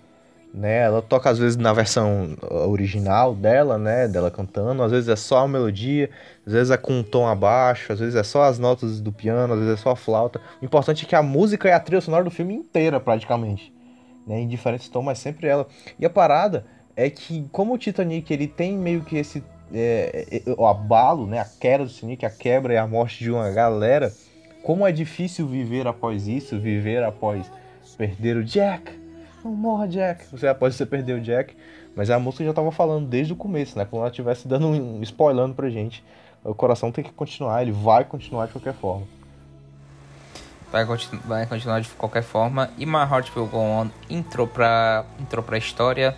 [0.54, 0.82] né?
[0.82, 4.06] Ela toca às vezes na versão ah, original dela, né?
[4.06, 6.10] Dela cantando, às vezes é só a melodia,
[6.46, 9.52] às vezes é com um tom abaixo, às vezes é só as notas do piano,
[9.52, 10.40] às vezes é só a flauta.
[10.62, 13.74] O importante é que a música é a trilha sonora do filme inteira, praticamente.
[14.26, 14.40] Né?
[14.40, 15.66] Em diferentes tons, mas sempre ela.
[15.98, 16.64] E a parada
[17.06, 19.42] é que, como o Titanic ele tem meio que esse
[19.72, 23.30] é, é, o abalo, né, a queda do Titanic, a quebra e a morte de
[23.30, 24.12] uma galera,
[24.62, 27.50] como é difícil viver após isso, viver após
[27.96, 28.98] perder o Jack.
[29.44, 30.24] Não morra, Jack.
[30.32, 31.54] Você após você perder o Jack.
[31.94, 33.84] Mas a música já tava falando desde o começo, né?
[33.84, 36.02] Como ela estivesse dando um spoilando pra gente.
[36.42, 39.06] O coração tem que continuar, ele vai continuar de qualquer forma.
[40.72, 42.70] Vai, continu vai continuar de qualquer forma.
[42.78, 46.16] E My Heart Will Go On entrou pra, entrou pra história.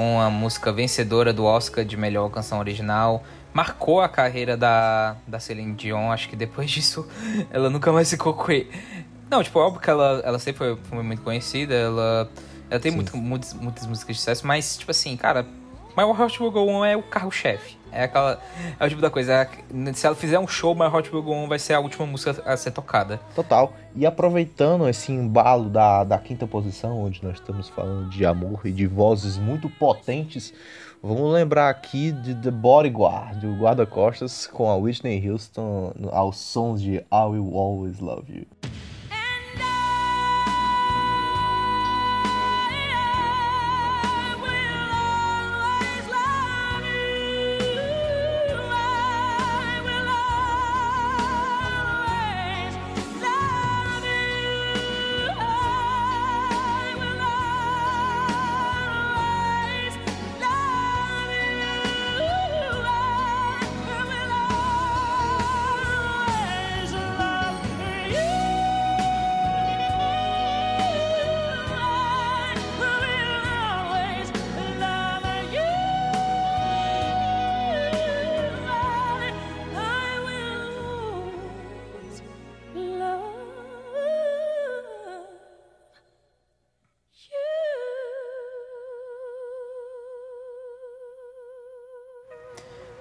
[0.00, 3.22] Uma música vencedora do Oscar de melhor canção original.
[3.52, 6.10] Marcou a carreira da, da Celine Dion.
[6.10, 7.06] Acho que depois disso
[7.50, 8.70] ela nunca mais ficou com ele.
[9.30, 11.74] Não, tipo, óbvio que ela, ela sempre foi, foi muito conhecida.
[11.74, 12.30] Ela,
[12.70, 14.46] ela tem muito, muitas, muitas músicas de sucesso.
[14.46, 15.42] Mas, tipo assim, cara,
[15.94, 17.76] My Heart Will Go On é o carro-chefe.
[17.92, 18.40] É aquela.
[18.78, 19.32] É o tipo da coisa.
[19.32, 22.06] é- se ela fizer um show, My Heart Will Go On vai ser a última
[22.06, 23.20] música a ser tocada.
[23.34, 23.72] Total.
[23.94, 28.72] E aproveitando esse embalo da, da quinta posição, onde nós estamos falando de amor e
[28.72, 30.52] de vozes muito potentes,
[31.02, 36.96] vamos lembrar aqui de The Bodyguard, do guarda-costas, com a Whitney Houston aos sons de
[36.96, 38.46] I Will Always Love You.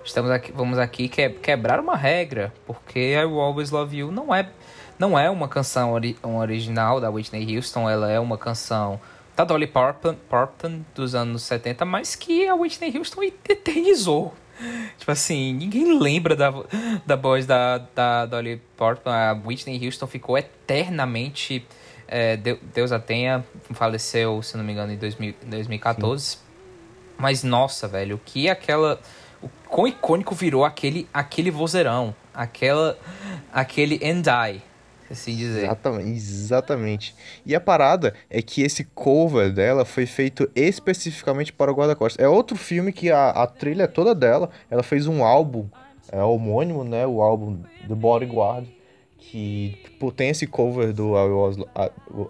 [0.10, 4.34] Estamos aqui, vamos aqui que, quebrar uma regra, porque I Will Always Love You não
[4.34, 4.49] é,
[4.97, 8.99] não é uma canção ori, uma original da Whitney Houston, ela é uma canção
[9.36, 14.34] da Dolly Parton, Parton dos anos 70, mas que a Whitney Houston eternizou.
[14.97, 16.51] Tipo assim, ninguém lembra da,
[17.05, 19.12] da voz da, da Dolly Parton.
[19.12, 21.64] A Whitney Houston ficou eternamente.
[22.07, 26.39] é, Deu- Deus a tenha, faleceu, se não me engano, em 2000 2014.
[27.16, 28.99] Mas nossa, velho, o que aquela.
[29.42, 32.14] O quão icônico virou aquele, aquele vozeirão.
[32.34, 32.98] Aquela.
[33.52, 34.62] Aquele and I,
[35.12, 35.64] assim dizer.
[35.64, 37.16] Exatamente, exatamente.
[37.46, 42.24] E a parada é que esse cover dela foi feito especificamente para o Guarda-Costas.
[42.24, 44.50] É outro filme que a, a trilha toda dela.
[44.70, 45.68] Ela fez um álbum
[46.12, 47.06] é, homônimo, né?
[47.06, 48.68] O álbum The Bodyguard.
[49.18, 51.58] Que tipo, tem esse cover do I Will, Always,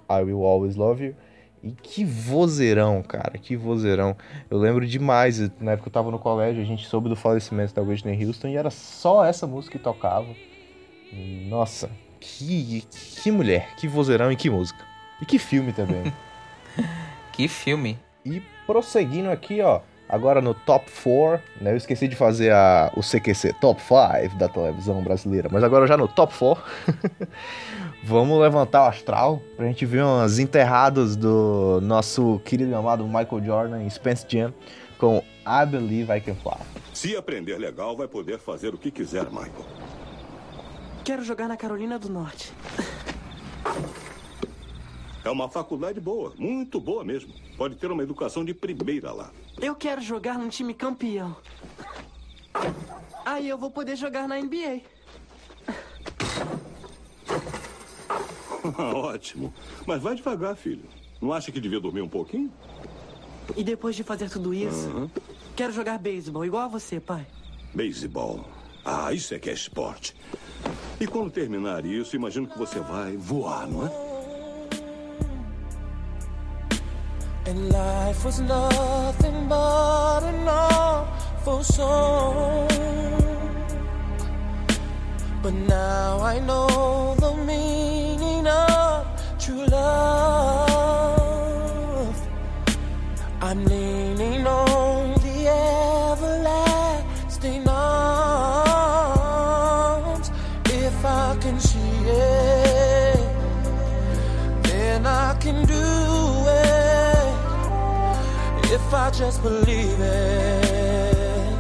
[0.10, 1.16] I Will Always Love You.
[1.62, 4.16] E que vozeirão, cara, que vozeirão.
[4.50, 7.74] Eu lembro demais, na época que eu tava no colégio, a gente soube do falecimento
[7.74, 10.28] da Whitney Houston e era só essa música que tocava.
[11.12, 11.90] E, Nossa,
[12.20, 14.86] que, que mulher, que vozeirão e que música.
[15.22, 16.14] E que filme também.
[17.34, 17.98] Que filme.
[18.26, 19.80] e prosseguindo aqui, ó,
[20.10, 21.72] agora no top 4, né?
[21.72, 25.96] Eu esqueci de fazer a, o CQC top 5 da televisão brasileira, mas agora já
[25.96, 26.64] no top 4.
[28.04, 33.44] Vamos levantar o astral pra gente ver umas enterradas do nosso querido e amado Michael
[33.44, 34.54] Jordan em Spence Jam
[34.98, 36.58] com I Believe I Can Fly.
[36.94, 39.66] Se aprender legal, vai poder fazer o que quiser, Michael.
[41.04, 42.54] Quero jogar na Carolina do Norte.
[45.24, 47.34] É uma faculdade boa, muito boa mesmo.
[47.58, 49.32] Pode ter uma educação de primeira lá.
[49.62, 51.36] Eu quero jogar num time campeão.
[53.26, 54.82] Aí eu vou poder jogar na NBA.
[58.78, 59.54] Ótimo.
[59.86, 60.84] Mas vai devagar, filho.
[61.22, 62.52] Não acha que devia dormir um pouquinho?
[63.56, 65.10] E depois de fazer tudo isso,
[65.56, 67.26] quero jogar beisebol igual a você, pai.
[67.74, 68.46] Beisebol.
[68.86, 70.16] Ah, isso é que é esporte.
[71.00, 74.10] E quando terminar isso, imagino que você vai voar, não é?
[77.48, 82.68] And life was nothing but an awful song.
[85.42, 87.16] But now I know
[89.50, 91.10] true love.
[93.42, 95.48] I'm leaning on the
[96.08, 99.00] everlasting arms.
[100.66, 103.20] If I can see it,
[104.64, 105.86] then I can do
[106.68, 107.36] it.
[108.72, 111.60] If I just believe it,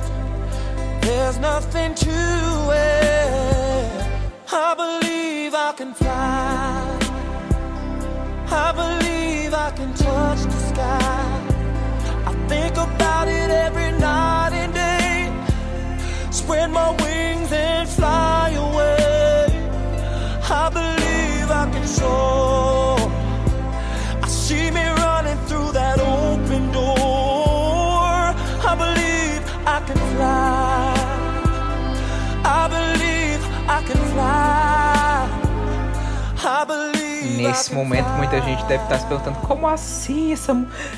[1.01, 2.11] there's nothing to
[2.71, 4.05] it.
[4.51, 6.88] I believe I can fly.
[8.51, 11.41] I believe I can touch the sky.
[12.25, 15.31] I think about it every night and day.
[16.31, 17.08] Spread my wings
[37.39, 40.55] Nesse momento, muita gente deve estar se perguntando: como assim essa,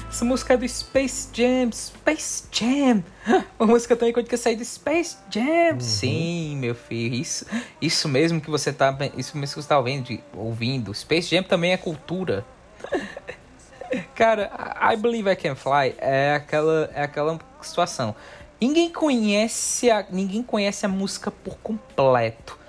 [0.10, 1.72] essa música é do Space Jam?
[1.72, 3.04] Space Jam!
[3.60, 5.80] Uma música tão icônica sair do Space Jam!
[5.80, 7.46] Sim, meu filho, isso,
[7.82, 10.94] isso mesmo que você tá, isso mesmo que você tá ouvindo, ouvindo.
[10.94, 12.46] Space Jam também é cultura.
[14.16, 18.16] Cara, I Believe I Can Fly é aquela, é aquela situação.
[18.60, 22.61] Ninguém conhece a, ninguém conhece a música por completo.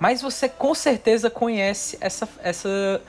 [0.00, 3.00] Mas você com certeza conhece essa, essa.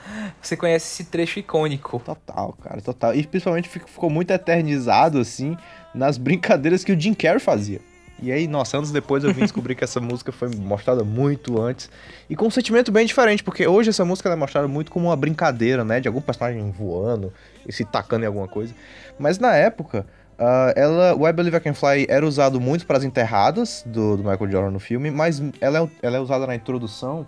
[0.42, 1.98] Você conhece esse trecho icônico.
[2.04, 3.14] Total, cara, total.
[3.14, 5.56] E principalmente fico- ficou muito eternizado, assim,
[5.94, 7.80] nas brincadeiras que o Jim Carrey fazia.
[8.20, 11.90] E aí, nossa, anos depois eu vim descobrir que essa música foi mostrada muito antes.
[12.28, 15.16] E com um sentimento bem diferente, porque hoje essa música é mostrada muito como uma
[15.16, 15.98] brincadeira, né?
[15.98, 17.32] De algum personagem voando
[17.66, 18.74] e se tacando em alguma coisa.
[19.18, 20.06] Mas na época,
[20.42, 24.16] ah, ela, o I Believe I Can Fly era usado muito para as enterradas do,
[24.16, 27.26] do Michael Jordan no filme, mas ela é, ela é usada na introdução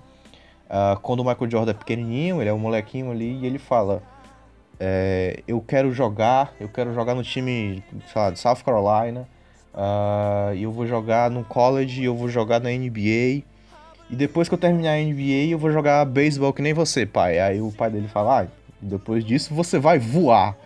[0.68, 4.02] ah, quando o Michael Jordan é pequenininho, ele é um molequinho ali, e ele fala...
[4.80, 9.26] É, eu quero jogar, eu quero jogar no time, sei lá, de South Carolina,
[10.52, 13.44] e eu vou jogar no college, eu vou jogar na NBA,
[14.10, 17.38] e depois que eu terminar a NBA, eu vou jogar beisebol que nem você, pai.
[17.38, 18.46] Aí o pai dele fala, ah,
[18.80, 20.56] depois disso você vai voar.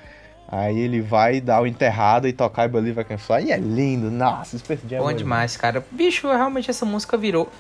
[0.51, 3.59] Aí ele vai dar o enterrado e tocar I Believe I Can Fly, e é
[3.59, 5.85] lindo, nossa, Space Jam é Bom demais, cara.
[5.91, 7.51] Bicho, realmente essa música virou.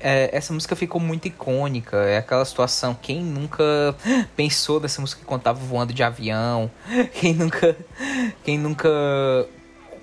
[0.00, 1.96] é, essa música ficou muito icônica.
[1.96, 2.94] É aquela situação.
[3.02, 3.64] Quem nunca
[4.36, 6.70] pensou dessa música quando tava voando de avião?
[7.14, 7.76] Quem nunca.
[8.44, 8.88] Quem nunca.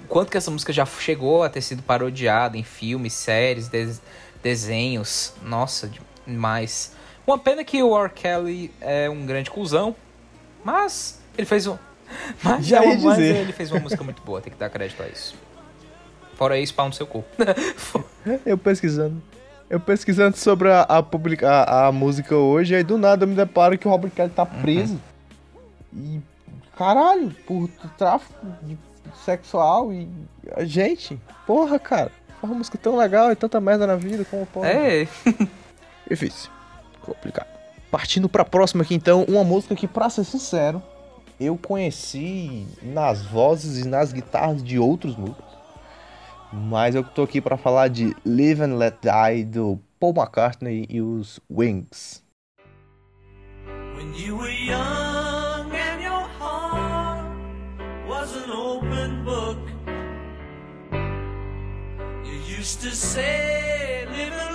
[0.10, 4.02] Quanto que essa música já chegou a ter sido parodiada em filmes, séries, des-
[4.44, 5.34] desenhos?
[5.42, 5.90] Nossa,
[6.28, 6.92] demais.
[7.26, 8.12] Uma pena que o R.
[8.14, 9.96] Kelly é um grande cuzão.
[10.66, 11.78] Mas ele fez um.
[12.44, 13.36] Mas, Já é ia mas dizer.
[13.38, 15.36] ele fez uma música muito boa, tem que dar crédito a isso.
[16.36, 17.24] Fora isso, pau no seu cu.
[18.46, 19.22] Eu pesquisando.
[19.70, 23.34] Eu pesquisando sobre a, a, publica- a, a música hoje, aí do nada eu me
[23.36, 25.00] deparo que o Robert Kelly tá preso.
[25.94, 26.20] E.
[26.78, 28.34] Caralho, por tráfico
[29.24, 30.08] sexual e.
[30.60, 32.12] Gente, porra, cara.
[32.40, 34.68] Foi uma música tão legal e tanta merda na vida, como pode?
[34.68, 35.08] É,
[36.08, 36.52] Difícil.
[37.02, 37.48] Complicado.
[37.90, 40.84] Partindo pra próxima aqui, então, uma música que, pra ser sincero,
[41.40, 45.56] eu conheci nas vozes e nas guitarras de outros músicos.
[46.52, 51.02] Mas eu tô aqui pra falar de Live and Let Die do Paul McCartney e
[51.02, 52.24] os Wings.
[53.98, 57.26] When you were young and your heart
[58.08, 59.58] was an open book,
[62.24, 64.55] you used to say, Live and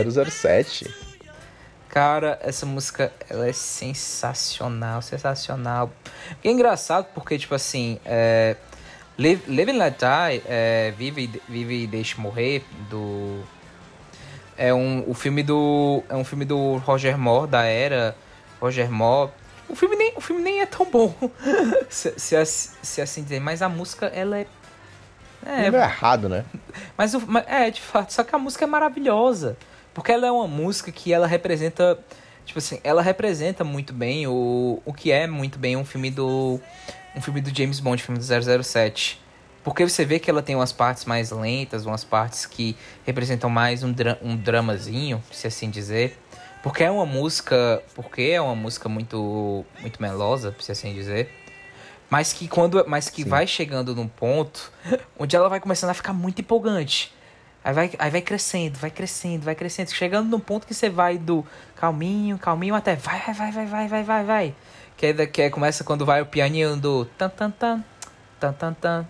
[0.00, 0.92] 007.
[1.88, 5.90] Cara, essa música, ela é sensacional, sensacional.
[6.42, 8.56] E é engraçado porque, tipo assim, é,
[9.18, 13.42] Live, Live and Let Die, é, Vive, e- Vive e Deixe Morrer, do...
[14.56, 16.02] É um, o filme do...
[16.08, 18.16] É um filme do Roger Moore, da era
[18.60, 19.30] Roger Moore.
[19.68, 21.14] O filme nem, o filme nem é tão bom,
[21.90, 22.44] se, se,
[22.82, 23.40] se assim dizer.
[23.40, 24.46] Mas a música, ela é...
[25.44, 26.44] É, meio errado, né?
[26.96, 29.56] Mas, o, mas- é, de fato, só que a música é maravilhosa.
[29.94, 31.98] Porque ela é uma música que ela representa.
[32.44, 36.60] Tipo assim, ela representa muito bem o, o que é muito bem um filme do.
[37.14, 38.24] Um filme do James Bond, filme do
[38.64, 39.20] 007.
[39.62, 43.82] Porque você vê que ela tem umas partes mais lentas, umas partes que representam mais
[43.82, 46.18] um, dra um dramazinho, se assim dizer.
[46.62, 47.82] Porque é uma música.
[47.94, 49.64] Porque é uma música muito.
[49.80, 51.30] muito melosa, se assim dizer.
[52.08, 52.84] Mas que quando.
[52.88, 54.72] Mas que vai chegando num ponto
[55.18, 57.12] onde ela vai começando a ficar muito empolgante.
[57.64, 59.90] Aí vai, aí vai crescendo, vai crescendo, vai crescendo.
[59.92, 61.44] Chegando num ponto que você vai do
[61.76, 64.54] calminho, calminho, até vai, vai, vai, vai, vai, vai, vai, vai.
[64.96, 67.84] Que é, que é, começa quando vai o pianinho do tan tan tan,
[68.40, 69.06] tan tan tan,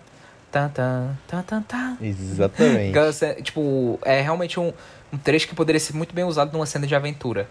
[0.51, 1.97] tan tan tan tan tan.
[1.99, 2.93] Exatamente.
[3.41, 4.71] Tipo, é realmente um,
[5.11, 7.49] um trecho que poderia ser muito bem usado numa cena de aventura.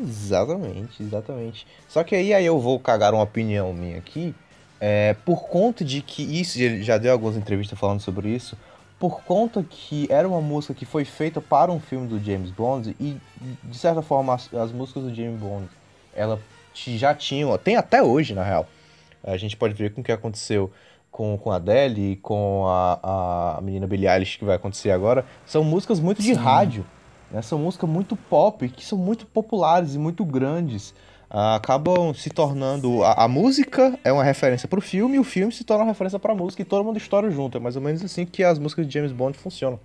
[0.00, 1.66] Exatamente, exatamente.
[1.88, 4.34] Só que aí, aí eu vou cagar uma opinião minha aqui.
[4.78, 8.56] É, por conta de que isso, ele já deu algumas entrevistas falando sobre isso.
[8.98, 12.96] Por conta que era uma música que foi feita para um filme do James Bond
[12.98, 13.16] e,
[13.62, 15.68] de certa forma, as, as músicas do James Bond,
[16.14, 16.40] ela
[16.74, 18.66] já tinham, tem até hoje, na real.
[19.22, 20.70] A gente pode ver com o que aconteceu
[21.10, 25.24] com, com a Adele e com a, a menina Billie Eilish que vai acontecer agora.
[25.44, 26.86] São músicas muito de rádio
[27.30, 27.42] né?
[27.42, 30.94] São músicas muito pop, que são muito populares e muito grandes.
[31.28, 33.02] Ah, acabam se tornando.
[33.02, 36.18] A, a música é uma referência pro filme e o filme se torna uma referência
[36.18, 37.58] pra música e todo mundo estoura junto.
[37.58, 39.78] É mais ou menos assim que as músicas de James Bond funcionam.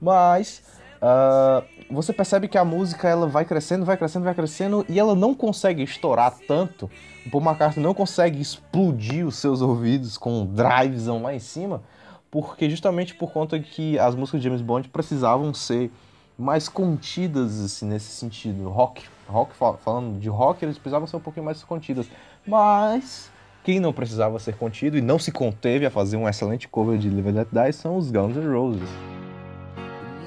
[0.00, 0.62] Mas.
[1.00, 5.14] ah, você percebe que a música ela vai crescendo, vai crescendo, vai crescendo e ela
[5.14, 6.90] não consegue estourar tanto.
[7.26, 11.82] O Paul McCartney não consegue explodir os seus ouvidos com um drivezão lá em cima,
[12.30, 15.90] porque justamente por conta que as músicas de James Bond precisavam ser
[16.38, 18.68] mais contidas assim, nesse sentido.
[18.68, 22.06] Rock, rock fal- falando de rock, eles precisavam ser um pouquinho mais contidas.
[22.46, 23.30] Mas
[23.62, 27.08] quem não precisava ser contido e não se conteve a fazer um excelente cover de
[27.08, 28.88] Live and Let Die são os Guns N' Roses.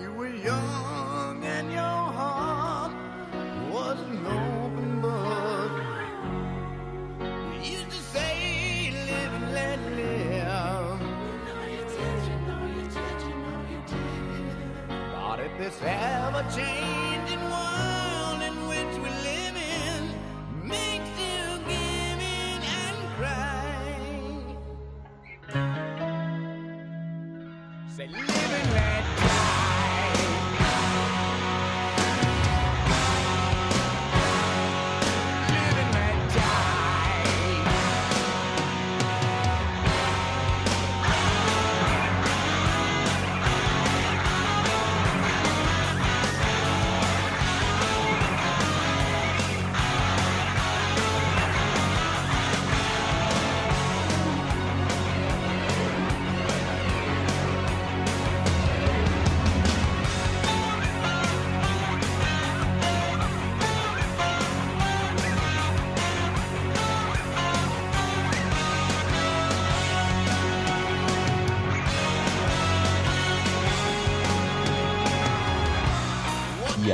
[0.02, 0.88] You were young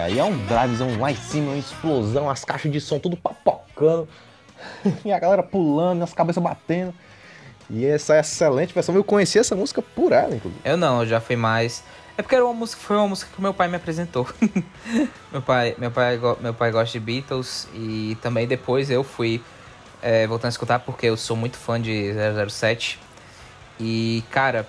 [0.04, 4.08] aí é um drivezão lá em cima, uma explosão, as caixas de som tudo papocando,
[5.04, 6.94] e a galera pulando, as cabeças batendo.
[7.70, 8.94] E essa é excelente versão.
[8.94, 10.62] Eu conheci essa música por ela, inclusive.
[10.64, 11.84] Eu não, eu já fui mais.
[12.18, 14.28] É porque era uma música, foi uma música que meu pai me apresentou.
[15.32, 19.42] meu, pai, meu, pai, meu pai gosta de Beatles e também depois eu fui
[20.02, 22.14] é, voltando a escutar porque eu sou muito fã de
[22.48, 23.00] 007.
[23.80, 24.68] E, cara,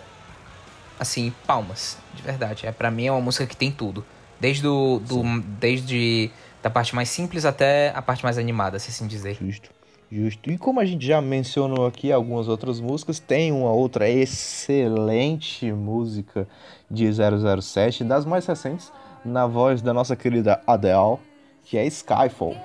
[0.98, 2.66] assim, palmas, de verdade.
[2.66, 4.04] É, pra mim é uma música que tem tudo.
[4.40, 5.22] Desde, o, do,
[5.58, 6.30] desde
[6.62, 9.36] da parte mais simples até a parte mais animada, se assim dizer.
[9.40, 9.70] Justo,
[10.10, 10.50] justo.
[10.50, 16.48] E como a gente já mencionou aqui algumas outras músicas, tem uma outra excelente música
[16.90, 18.90] de 007, das mais recentes,
[19.24, 21.18] na voz da nossa querida Adele,
[21.64, 22.56] que é Skyfall.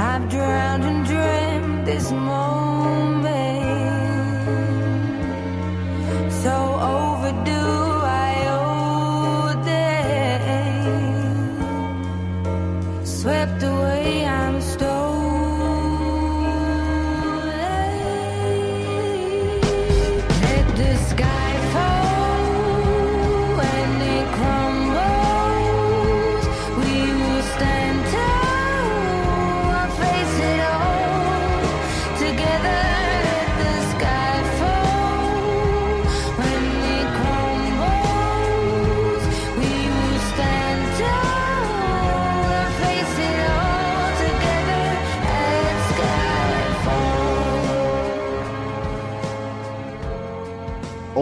[0.00, 3.57] I've drowned and dreamt this moment.
[6.48, 7.87] So overdue,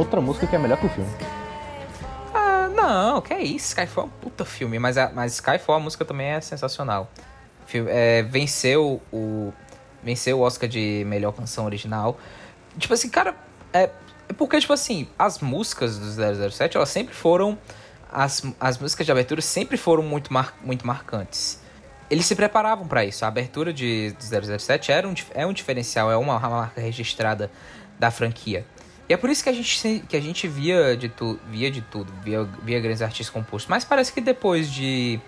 [0.06, 1.10] outra música que é melhor que o filme.
[2.34, 3.68] Ah, não, que é isso.
[3.68, 7.10] Skyfall é um puta filme, mas, a, mas Skyfall, a música também é sensacional.
[7.66, 9.52] Fil- é, venceu o
[10.02, 12.18] venceu o Oscar de melhor canção original.
[12.78, 13.34] Tipo assim, cara,
[13.72, 13.90] é,
[14.28, 17.58] é porque, tipo assim, as músicas do 007, elas sempre foram.
[18.12, 21.60] As, as músicas de abertura sempre foram muito, mar, muito marcantes.
[22.08, 23.24] Eles se preparavam pra isso.
[23.24, 27.50] A abertura de, de 007 era um, é um diferencial, é uma marca registrada
[27.98, 28.64] da franquia.
[29.08, 31.80] E é por isso que a gente, que a gente via, de tu, via de
[31.80, 33.68] tudo, via, via grandes artistas compostos.
[33.68, 35.20] Mas parece que depois de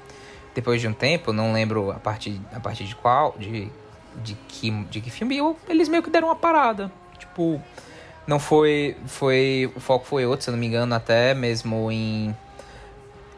[0.55, 3.71] depois de um tempo, não lembro a partir, a partir de qual, de,
[4.17, 6.91] de, que, de que filme, eu- eles meio que deram uma parada.
[7.17, 7.63] Tipo,
[8.27, 12.35] não foi, foi, o foco foi outro, se eu não me engano, até mesmo em,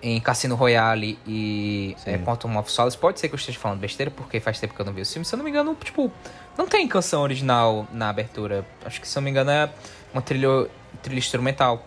[0.00, 2.96] em Cassino Royale e é, Quantum of Solace.
[2.96, 5.06] Pode ser que eu esteja falando besteira, porque faz tempo que eu não vi o
[5.06, 5.24] filme.
[5.26, 6.10] Se eu não me engano, tipo,
[6.56, 8.64] não tem canção original na abertura.
[8.82, 9.68] Acho que, se eu não me engano, é
[10.12, 10.68] uma trilha,
[11.02, 11.86] trilha instrumental.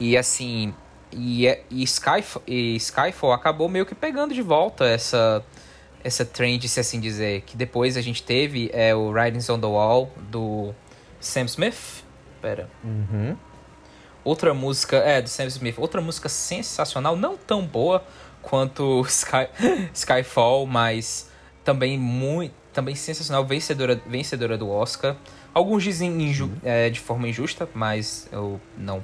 [0.00, 0.74] E assim,
[1.12, 5.44] e, é- e, Skyf e Skyfall acabou meio que pegando de volta essa
[6.04, 9.66] essa trend, se assim dizer, que depois a gente teve é o Writings on the
[9.66, 10.72] Wall do
[11.20, 12.04] Sam Smith.
[12.40, 12.70] Pera.
[12.84, 13.36] Uhum.
[14.24, 18.04] Outra música, é, do Sam Smith, outra música sensacional, não tão boa
[18.40, 19.48] quanto Sky,
[19.92, 21.30] Skyfall, mas
[21.64, 25.16] também muito, também sensacional, vencedora, vencedora do Oscar.
[25.54, 29.02] Alguns dizem inju- é, de forma injusta, mas eu não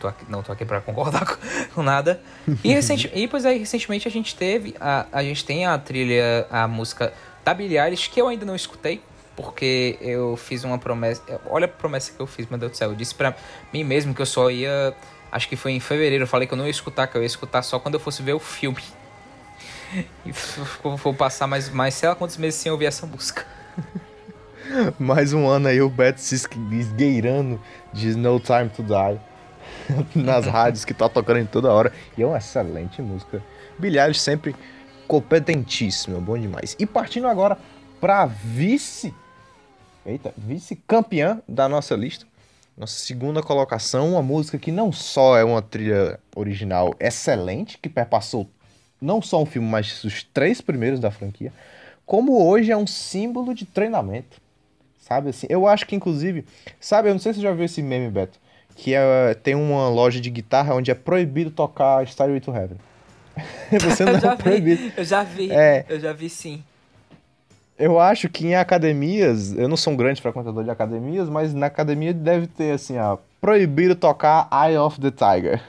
[0.00, 1.36] tô aqui, não tô aqui pra concordar com,
[1.74, 2.20] com nada.
[2.62, 6.46] E, recente, e pois aí, recentemente a gente teve, a, a gente tem a trilha,
[6.50, 7.12] a música
[7.44, 9.00] da Billie Eilish, que eu ainda não escutei,
[9.34, 11.22] porque eu fiz uma promessa.
[11.50, 12.90] Olha a promessa que eu fiz, meu Deus do céu.
[12.90, 13.34] Eu disse pra
[13.72, 14.94] mim mesmo que eu só ia.
[15.30, 16.24] Acho que foi em fevereiro.
[16.24, 18.22] Eu falei que eu não ia escutar, que eu ia escutar só quando eu fosse
[18.22, 18.82] ver o filme.
[20.26, 20.32] E
[20.82, 23.46] vou passar mais, mais sei lá quantos meses sem ouvir essa música.
[24.98, 27.60] Mais um ano aí o Beto se esgueirando
[27.92, 29.20] de No Time to Die
[30.14, 31.92] nas rádios que tá tocando em toda hora.
[32.16, 33.42] E é uma excelente música.
[33.82, 34.54] Eilish sempre
[35.06, 36.76] competentíssimo, bom demais.
[36.78, 37.58] E partindo agora
[38.00, 39.14] pra vice.
[40.04, 42.26] Eita, vice-campeã da nossa lista.
[42.76, 48.48] Nossa segunda colocação, uma música que não só é uma trilha original excelente, que perpassou
[49.00, 51.52] não só um filme, mas os três primeiros da franquia,
[52.04, 54.40] como hoje é um símbolo de treinamento.
[55.06, 55.46] Sabe assim?
[55.48, 56.44] Eu acho que, inclusive,
[56.80, 58.40] sabe, eu não sei se você já viu esse meme, Beto,
[58.74, 62.76] que é, tem uma loja de guitarra onde é proibido tocar Starway to Heaven.
[63.70, 64.92] você não é proibido.
[64.96, 65.84] eu já vi, É.
[65.88, 66.64] eu já vi sim.
[67.78, 71.66] Eu acho que em academias, eu não sou um grande frequentador de academias, mas na
[71.66, 75.62] academia deve ter assim, ó, proibido tocar Eye of the Tiger.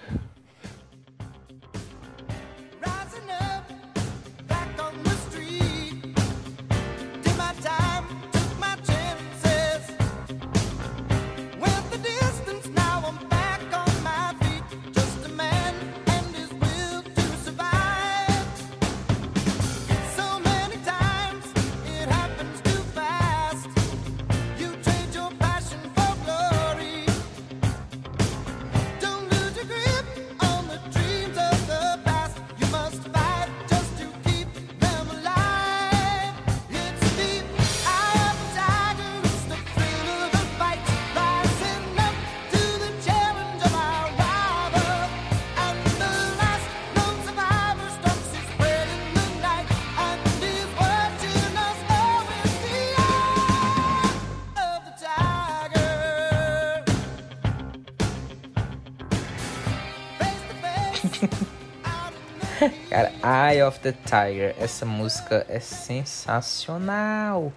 [63.68, 67.52] Of the Tiger, essa música é sensacional.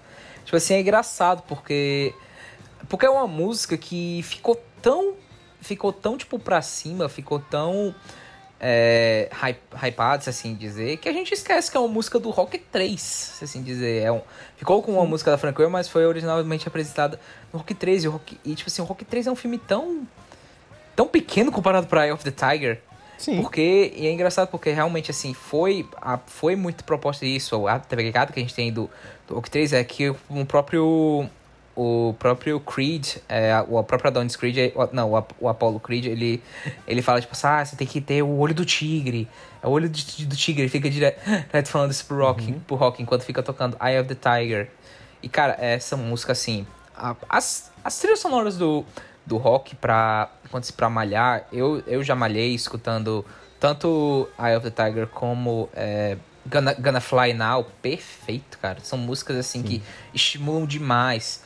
[0.44, 2.14] Tipo assim, é engraçado porque
[2.88, 5.14] porque é uma música que ficou tão
[5.60, 7.94] ficou tão tipo pra cima, ficou tão
[8.58, 12.30] é, hype- hypado, se assim dizer, que a gente esquece que é uma música do
[12.30, 14.02] Rock 3, se assim dizer.
[14.02, 14.20] É um,
[14.56, 17.18] ficou com uma música da Frank Ocean, mas foi originalmente apresentada
[17.52, 20.06] no Rock 3 e, Rock, e tipo assim, o Rock 3 é um filme tão
[20.96, 22.82] tão pequeno comparado para Eye of the Tiger.
[23.20, 23.42] Sim.
[23.42, 27.68] Porque, e é engraçado porque realmente, assim, foi, a- foi muito proposta isso.
[27.68, 28.88] A pegada que a gente tem do,
[29.28, 30.16] do Rock 3 é que o
[30.48, 31.28] próprio.
[31.76, 35.78] O próprio Creed, é, o próprio Adonis Creed, é- o- não, o, Ap- o Apollo
[35.80, 36.42] Creed, ele,
[36.86, 39.28] ele fala, tipo assim, ah, você tem que ter o olho do tigre.
[39.62, 40.62] É o olho de- do tigre.
[40.62, 41.14] Ele fica dire-
[41.46, 44.68] direto falando isso pro Rock, pro rock enquanto fica tocando Eye of the Tiger.
[45.22, 46.66] E, cara, essa música, assim,
[46.96, 48.84] a- as, as trilhas sonoras do,
[49.30, 53.24] do rock pra, quando se pra malhar, eu, eu já malhei escutando
[53.60, 56.16] tanto Eye of the Tiger como é,
[56.46, 58.78] Gonna, Gonna Fly Now, perfeito, cara.
[58.82, 59.80] São músicas, assim, que
[60.12, 61.44] estimulam demais.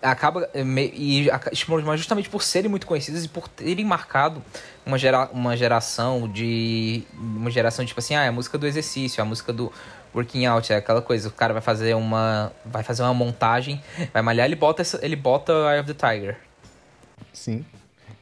[0.00, 0.62] acaba é,
[0.94, 1.50] e aca-
[1.84, 4.40] mas justamente por serem muito conhecidas e por terem marcado
[4.84, 9.20] uma, gera, uma geração de uma geração tipo assim ah é a música do exercício
[9.22, 9.72] a música do
[10.14, 14.22] working out é aquela coisa o cara vai fazer uma vai fazer uma montagem vai
[14.22, 16.36] malhar ele bota essa, ele bota Eye of the Tiger
[17.32, 17.64] Sim.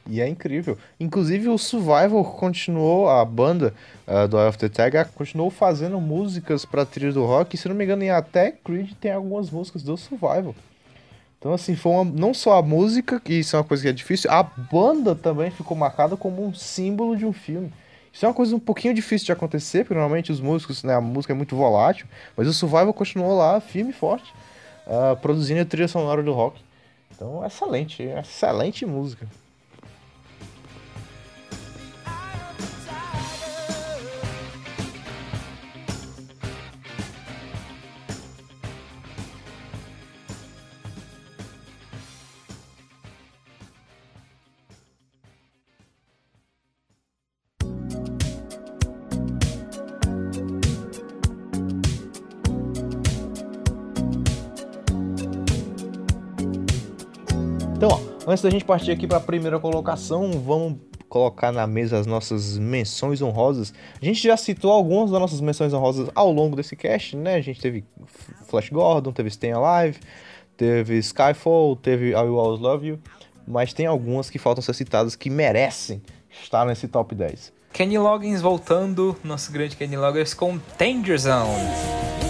[0.07, 0.77] E é incrível.
[0.99, 3.73] Inclusive o Survival continuou, a banda
[4.05, 7.55] ah, do Eye of the Tiger continuou fazendo músicas pra trilha do rock.
[7.55, 10.53] E, se não me engano, até Creed tem algumas músicas do Survival.
[11.39, 13.93] Então, assim, foi uma- não só a música, que isso é uma coisa que é
[13.93, 17.71] difícil, a banda também ficou marcada como um símbolo de um filme.
[18.11, 21.01] Isso é uma coisa um pouquinho difícil de acontecer, porque normalmente os músicos, né, a
[21.01, 24.33] música é muito volátil, mas o Survival continuou lá, firme e forte,
[24.87, 26.59] ah, produzindo a trilha sonora do rock.
[27.15, 29.27] Então, excelente, excelente música.
[58.25, 62.57] Antes da gente partir aqui para a primeira colocação, vamos colocar na mesa as nossas
[62.57, 63.73] menções honrosas.
[64.01, 67.35] A gente já citou algumas das nossas menções honrosas ao longo desse cast, né?
[67.35, 67.83] A gente teve
[68.47, 69.99] Flash Gordon, teve Stay Alive,
[70.57, 72.99] teve Skyfall, teve I Will Always Love You,
[73.47, 77.53] mas tem algumas que faltam ser citadas que merecem estar nesse top 10.
[77.71, 82.24] Kenny Loggins voltando nosso grande Kenny Loggins com Danger Zone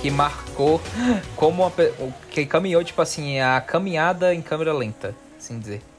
[0.00, 0.80] que marcou
[1.36, 1.72] como uma,
[2.30, 5.82] que caminhou, tipo assim, a caminhada em câmera lenta, assim dizer.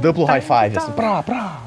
[0.00, 1.62] Duplo high five, assim, pra, pra.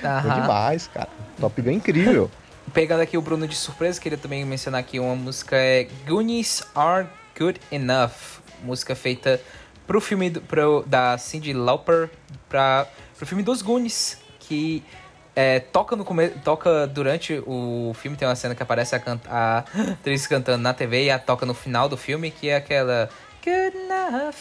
[0.00, 0.40] Foi Aham.
[0.40, 1.08] demais, cara.
[1.40, 2.30] Top Gun é incrível.
[2.74, 7.06] Pegando aqui o Bruno de surpresa, queria também mencionar aqui uma música é Goonies Are
[7.38, 9.40] Good Enough, música feita
[9.88, 12.10] pro filme do, pro, da Cyndi Lauper
[12.48, 12.86] para
[13.16, 14.84] pro filme dos Goonies, que
[15.34, 16.04] é, toca no
[16.44, 20.74] toca durante o filme tem uma cena que aparece a, can, a atriz cantando na
[20.74, 23.08] TV e a toca no final do filme que é aquela
[23.42, 24.34] Good enough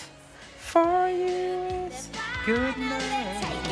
[0.57, 1.89] for you,
[2.45, 3.66] good enough.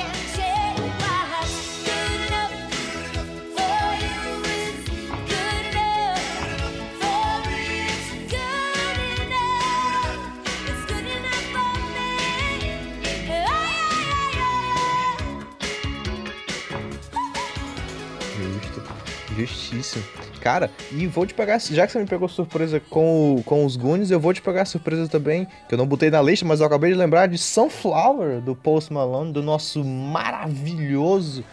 [19.35, 20.03] Justíssimo.
[20.41, 23.75] Cara, e vou te pegar, já que você me pegou surpresa com, o- com os
[23.75, 26.67] Goonies, eu vou te pegar surpresa também, que eu não botei na lista, mas eu
[26.67, 31.43] acabei de lembrar de Sunflower, do Post Malone, do nosso maravilhoso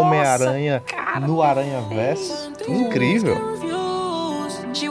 [0.00, 0.82] Homem-Aranha
[1.26, 2.50] no Aranha Verso.
[2.68, 3.36] Incrível.
[4.72, 4.88] She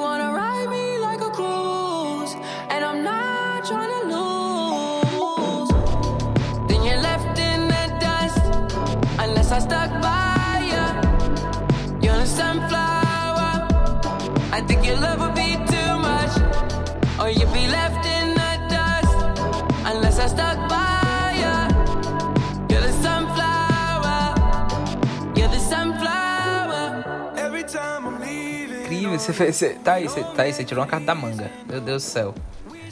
[29.19, 31.51] você você, tá aí, você, tá aí, você tirou uma carta da manga.
[31.67, 32.35] Meu Deus do céu.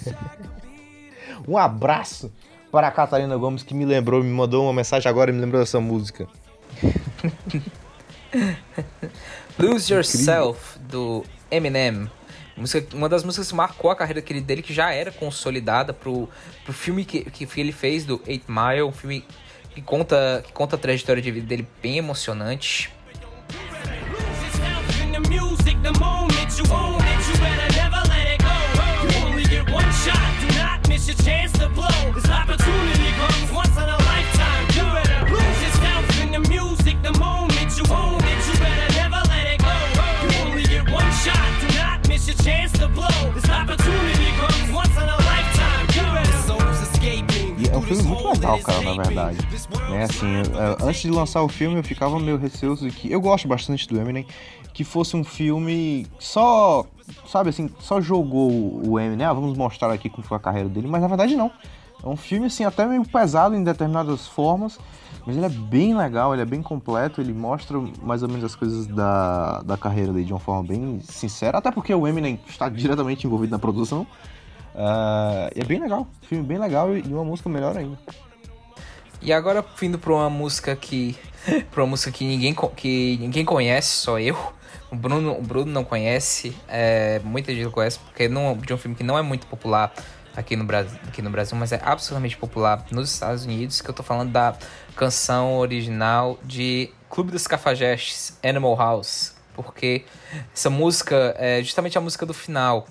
[1.47, 2.31] Um abraço
[2.69, 5.61] para a Catarina Gomes, que me lembrou, me mandou uma mensagem agora e me lembrou
[5.61, 6.27] dessa música.
[9.57, 12.11] Lose Yourself, do Eminem.
[12.93, 16.27] Uma das músicas que marcou a carreira dele, dele que já era consolidada pro,
[16.65, 19.23] pro filme que, que ele fez do Eight Mile, um filme
[19.73, 22.91] que conta, que conta a trajetória de vida dele bem emocionante.
[26.57, 28.55] You own it, you better never let it go.
[29.03, 32.11] You only get one shot, do not miss your chance to blow.
[32.15, 34.65] This opportunity comes once in a lifetime.
[34.73, 39.21] You better lose yourself in the music, the moment you own it, you better never
[39.29, 39.75] let it go.
[40.23, 42.76] You only get one shot, do not miss your chance
[47.87, 49.37] filme muito legal, cara, na verdade.
[49.89, 50.25] Né, assim,
[50.83, 54.25] antes de lançar o filme eu ficava meio receoso que eu gosto bastante do Eminem,
[54.73, 56.85] que fosse um filme só
[57.25, 60.87] sabe assim, só jogou o Eminem, ah, vamos mostrar aqui como foi a carreira dele,
[60.87, 61.51] mas na verdade não.
[62.03, 64.77] É um filme, assim, até meio pesado em determinadas formas,
[65.25, 68.55] mas ele é bem legal, ele é bem completo, ele mostra mais ou menos as
[68.55, 72.69] coisas da, da carreira dele de uma forma bem sincera, até porque o Eminem está
[72.69, 74.05] diretamente envolvido na produção.
[75.55, 77.97] E é bem legal, filme bem legal e uma música melhor ainda.
[79.21, 81.17] E agora vindo pra uma música que.
[81.71, 84.37] pra uma música que ninguém, que ninguém conhece, só eu.
[84.91, 88.95] O Bruno, o Bruno não conhece, é, muita gente conhece, porque não, de um filme
[88.95, 89.93] que não é muito popular
[90.33, 93.93] aqui no, Brasil, aqui no Brasil, mas é absolutamente popular nos Estados Unidos, que eu
[93.93, 94.55] tô falando da
[94.95, 99.36] canção original de Clube dos Cafajestes, Animal House.
[99.63, 100.03] Porque
[100.53, 102.87] essa música é justamente a música do final.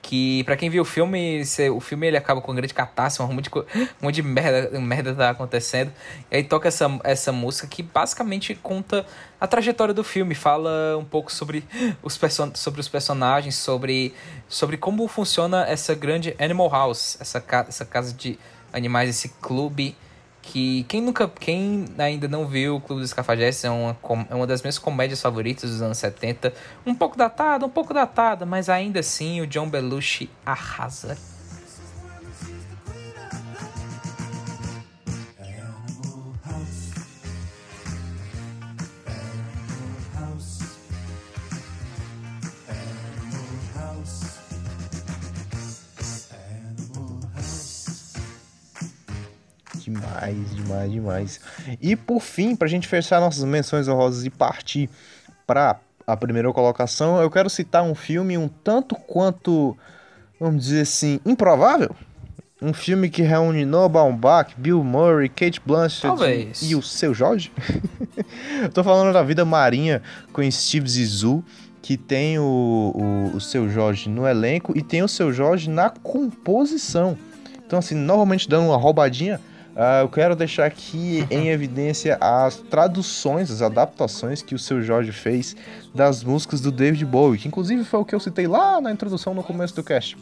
[0.00, 1.42] Que pra quem viu o filme,
[1.74, 4.80] o filme ele acaba com uma grande catástrofe, um monte de, um monte de merda,
[4.80, 5.92] merda tá acontecendo.
[6.30, 9.04] E aí toca essa, essa música que basicamente conta
[9.40, 11.64] a trajetória do filme, fala um pouco sobre
[12.02, 14.14] os, person sobre os personagens, sobre,
[14.48, 18.38] sobre como funciona essa grande Animal House, essa, ca essa casa de
[18.72, 19.96] animais, esse clube
[20.50, 23.96] que quem nunca, quem ainda não viu o Clube dos Cafajestes é uma,
[24.28, 26.52] é uma das minhas comédias favoritas dos anos 70.
[26.84, 31.16] Um pouco datada, um pouco datada, mas ainda assim o John Belushi arrasa.
[49.92, 51.40] Demais, demais, demais.
[51.80, 54.88] E por fim, pra gente fechar nossas menções honrosas e partir
[55.46, 59.76] pra a primeira colocação, eu quero citar um filme um tanto quanto,
[60.38, 61.94] vamos dizer assim, improvável.
[62.62, 66.62] Um filme que reúne Noah Baumbach, Bill Murray, Kate Blanchett Talvez.
[66.62, 67.50] e o seu Jorge.
[68.74, 71.42] tô falando da Vida Marinha com Steve Zissou,
[71.80, 72.92] que tem o,
[73.32, 77.16] o, o seu Jorge no elenco e tem o seu Jorge na composição.
[77.66, 79.40] Então, assim, novamente dando uma roubadinha,
[79.82, 85.10] ah, eu quero deixar aqui em evidência as traduções, as adaptações que o seu Jorge
[85.10, 85.56] fez
[85.94, 89.32] das músicas do David Bowie, que inclusive foi o que eu citei lá na introdução
[89.32, 90.18] no começo do cast.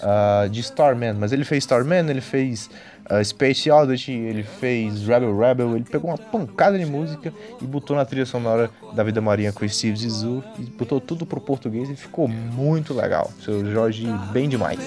[0.00, 2.70] ah, de Starman, mas ele fez Starman, ele fez
[3.10, 7.96] ah, Space Oddity, ele fez Rebel Rebel, ele pegou uma pancada de música e botou
[7.96, 11.90] na trilha sonora da Vida Marinha com o Steve Zissou e botou tudo pro português
[11.90, 13.32] e ficou muito legal.
[13.44, 14.78] Seu Jorge, bem demais.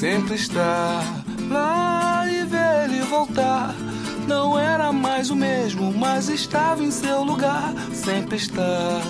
[0.00, 1.04] Sempre estar
[1.50, 3.74] lá e ver ele voltar.
[4.26, 7.74] Não era mais o mesmo, mas estava em seu lugar.
[7.92, 9.02] Sempre estar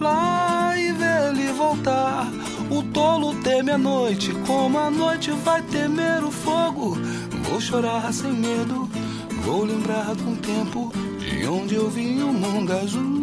[0.00, 2.26] lá e ver ele voltar.
[2.70, 6.96] O tolo teme a noite, como a noite vai temer o fogo.
[7.42, 8.88] Vou chorar sem medo,
[9.42, 13.17] vou lembrar de um tempo de onde eu vi o mundo azul.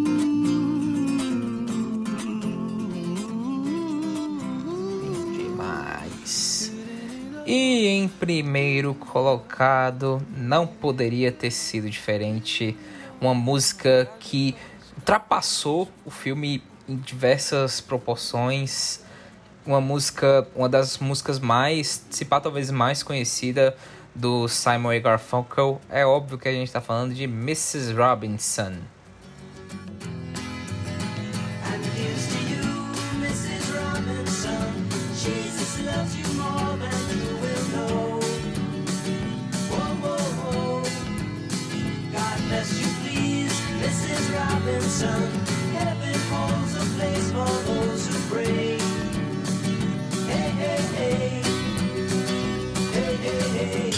[7.45, 12.75] E em primeiro colocado, não poderia ter sido diferente.
[13.21, 14.55] Uma música que
[14.97, 19.03] ultrapassou o filme em diversas proporções.
[19.63, 23.75] Uma música, uma das músicas mais, se pá, talvez mais conhecida
[24.15, 25.79] do Simon Garfunkel.
[25.89, 27.93] É óbvio que a gente tá falando de Mrs.
[27.93, 28.94] Robinson.
[44.65, 45.21] Robinson.
[45.73, 48.77] Heaven holds a place for those who pray.
[50.25, 51.41] Hey, hey, hey.
[52.93, 53.91] Hey, hey, hey.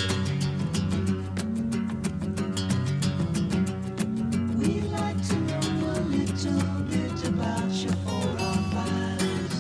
[4.57, 9.57] We'd like to know a little bit about your four or fives.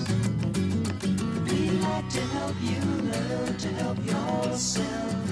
[1.49, 2.81] We'd like to help you
[3.11, 5.26] learn to help yourself.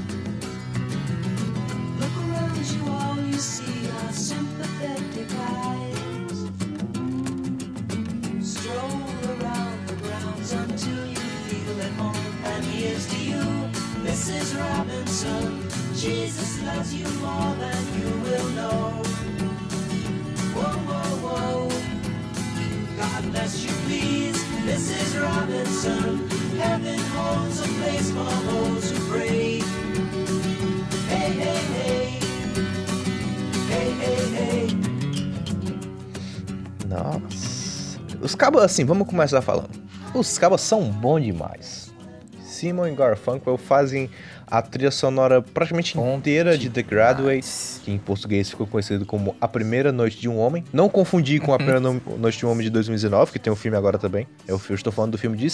[2.25, 6.39] Around you, all you see are sympathetic eyes.
[8.41, 9.01] Stroll
[9.33, 12.35] around the grounds until you feel at home.
[12.45, 13.43] And here's to you,
[14.07, 14.57] Mrs.
[14.59, 15.69] Robinson.
[15.95, 19.03] Jesus loves you more than you will know.
[20.55, 21.69] Whoa, whoa, whoa.
[22.97, 25.21] God bless you, please, Mrs.
[25.21, 26.27] Robinson.
[26.57, 29.84] Heaven holds a place for those who pray.
[36.87, 37.99] Nossa.
[38.21, 39.69] Os cabos, assim, vamos começar falando.
[40.13, 41.93] Os cabos são bons demais.
[42.43, 44.09] Simon e Garfunkel fazem
[44.47, 47.45] a trilha sonora praticamente inteira de The Graduate,
[47.83, 50.63] que em português ficou conhecido como A Primeira Noite de um Homem.
[50.71, 53.55] Não confundir com A Primeira No- Noite de um Homem de 2019, que tem um
[53.57, 54.25] filme agora também.
[54.47, 55.49] Eu, estou falando do filme de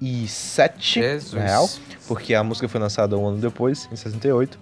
[0.00, 1.32] 67, Jesus.
[1.34, 1.68] na real,
[2.06, 4.58] porque a música foi lançada um ano depois, em 68.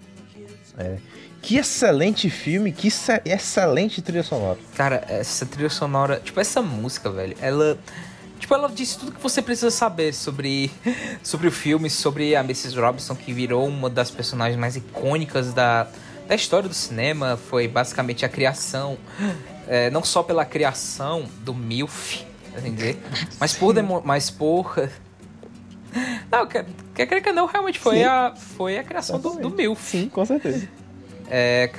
[0.79, 0.97] É.
[1.43, 4.59] Que excelente filme, que ce- excelente trilha sonora.
[4.75, 7.79] Cara, essa trilha sonora, tipo, essa música, velho, ela.
[8.39, 10.71] Tipo, ela disse tudo que você precisa saber sobre,
[11.23, 12.79] sobre o filme, sobre a Mrs.
[12.79, 15.87] Robinson, que virou uma das personagens mais icônicas da,
[16.29, 17.39] da história do cinema.
[17.49, 18.99] Foi basicamente a criação,
[19.67, 22.99] é, não só pela criação do MILF, assim dizer,
[23.41, 23.75] mas por.
[24.05, 24.91] Mas por.
[26.31, 28.05] Não, quer querer que não, realmente foi Sim.
[28.05, 29.81] a, foi a criação do, do MILF.
[29.81, 30.69] Sim, com certeza.
[31.29, 31.71] É,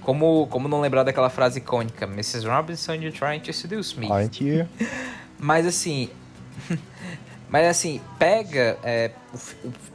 [0.00, 2.46] como, como não lembrar daquela frase icônica, Mrs.
[2.46, 4.10] Robinson, you're trying to seduce me.
[4.10, 4.68] Aren't you?
[5.38, 6.08] Mas assim.
[7.48, 8.78] mas assim, pega.
[8.82, 9.10] é,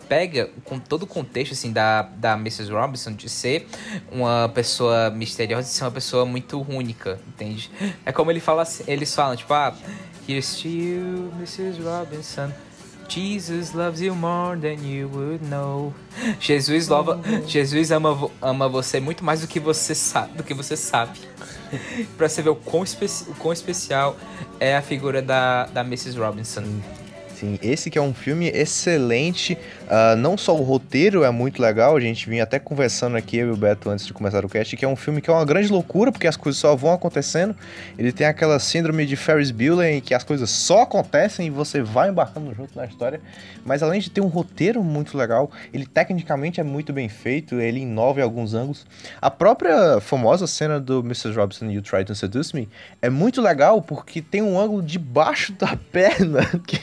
[0.08, 2.72] pega com todo o contexto assim, da, da Mrs.
[2.72, 3.68] Robinson de ser
[4.12, 7.70] uma pessoa misteriosa e ser uma pessoa muito única, entende?
[8.06, 9.76] É como ele fala assim, eles falam, tipo, ah,
[10.28, 11.82] here's to you, Mrs.
[11.82, 12.52] Robinson.
[13.08, 15.94] Jesus loves you more than you would know.
[16.40, 20.76] Jesus lova, Jesus ama, ama você muito mais do que você sabe, do que você
[20.76, 21.20] sabe.
[22.18, 24.16] pra você ver o quão, especi- o quão especial
[24.60, 26.18] é a figura da, da Mrs.
[26.18, 26.64] Robinson.
[27.40, 29.56] Sim, esse que é um filme excelente.
[29.88, 33.50] ah, não só o roteiro é muito legal, a gente vinha até conversando aqui, eu
[33.50, 35.46] e o Beto, antes de começar o cast, que é um filme que é uma
[35.46, 37.56] grande loucura, porque as coisas só vão acontecendo.
[37.96, 41.80] Ele tem aquela síndrome de Ferris Bueller, em que as coisas só acontecem e você
[41.84, 43.22] vai embarcando junto na história.
[43.64, 47.82] Mas além de ter um roteiro muito legal, ele tecnicamente é muito bem feito, ele
[47.82, 48.84] inova em alguns ângulos.
[49.22, 51.34] A própria famosa cena do Mrs.
[51.36, 52.68] Robinson You Try to Seduce Me
[53.00, 56.80] é muito legal porque tem um ângulo debaixo da perna que-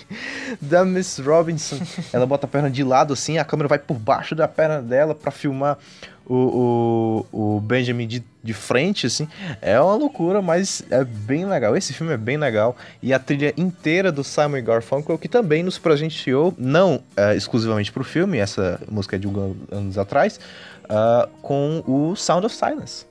[0.60, 1.78] da Miss Robinson.
[2.12, 5.14] Ela bota a perna de lado assim, a câmera vai por baixo da perna dela
[5.14, 5.78] pra filmar
[6.26, 9.28] o, o, o Benjamin de, de frente, assim.
[9.60, 11.76] É uma loucura, mas é bem legal.
[11.76, 12.76] Esse filme é bem legal.
[13.02, 18.04] E a trilha inteira do Simon Garfunkel, que também nos presenteou, não é, exclusivamente pro
[18.04, 20.40] filme, essa música é de alguns anos atrás,
[20.88, 23.06] ah, com o Sound of Silence.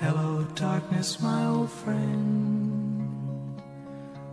[0.00, 2.89] Hello, darkness, my old friend.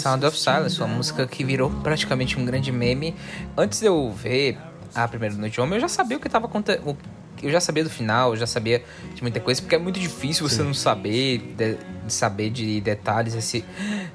[0.00, 3.14] Sound of Silence, uma música que virou praticamente um grande meme.
[3.56, 4.58] Antes de eu ver
[4.94, 6.96] a primeira noite de homem, eu já sabia o que tava acontecendo.
[7.42, 8.82] Eu já sabia do final, eu já sabia
[9.14, 11.74] de muita coisa, porque é muito difícil você não saber de,
[12.06, 13.64] de saber de detalhes esse,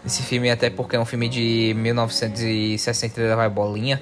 [0.06, 4.00] esse filme, até porque é um filme de 1963 da vai bolinha.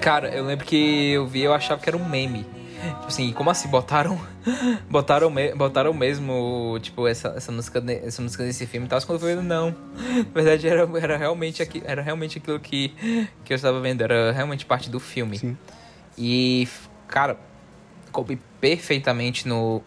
[0.00, 2.44] Cara, eu lembro que eu vi eu achava que era um meme.
[2.80, 3.68] Tipo assim, como assim?
[3.68, 4.18] Botaram.
[4.88, 9.00] Botaram, me- botaram mesmo, tipo, essa, essa, música, essa música nesse filme e tal.
[9.02, 9.70] Quando eu fui vendo, não.
[9.70, 12.88] Na verdade, era, era, realmente, aqui, era realmente aquilo que,
[13.44, 14.02] que eu estava vendo.
[14.02, 15.56] Era realmente parte do filme.
[16.16, 16.66] E,
[17.06, 17.36] cara,
[18.10, 19.82] coube perfeitamente no,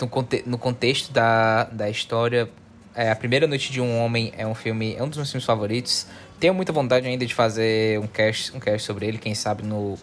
[0.00, 2.48] no, conte- no contexto da, da história.
[2.94, 5.44] É, a Primeira Noite de um Homem é um filme, é um dos meus filmes
[5.44, 6.06] favoritos.
[6.38, 9.98] Tenho muita vontade ainda de fazer um cast, um cast sobre ele, quem sabe no,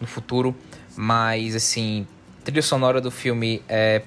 [0.00, 0.56] no futuro.
[0.96, 2.06] Mas, assim,
[2.40, 4.02] a trilha sonora do filme é,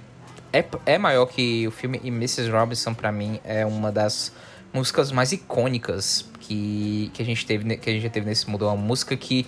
[0.53, 1.99] é, é maior que o filme.
[2.03, 2.49] E Mrs.
[2.49, 4.31] Robinson, pra mim, é uma das
[4.73, 8.65] músicas mais icônicas que, que, a, gente teve, que a gente já teve nesse mundo.
[8.65, 9.45] É uma música que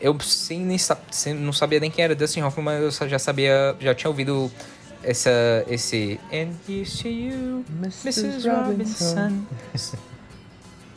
[0.00, 0.78] eu sem, nem,
[1.10, 4.50] sem- não sabia nem quem era Dustin Hoffman, mas eu já sabia, já tinha ouvido
[5.02, 5.30] essa,
[5.68, 8.48] esse And here's to you, Mrs.
[8.48, 9.42] Robinson.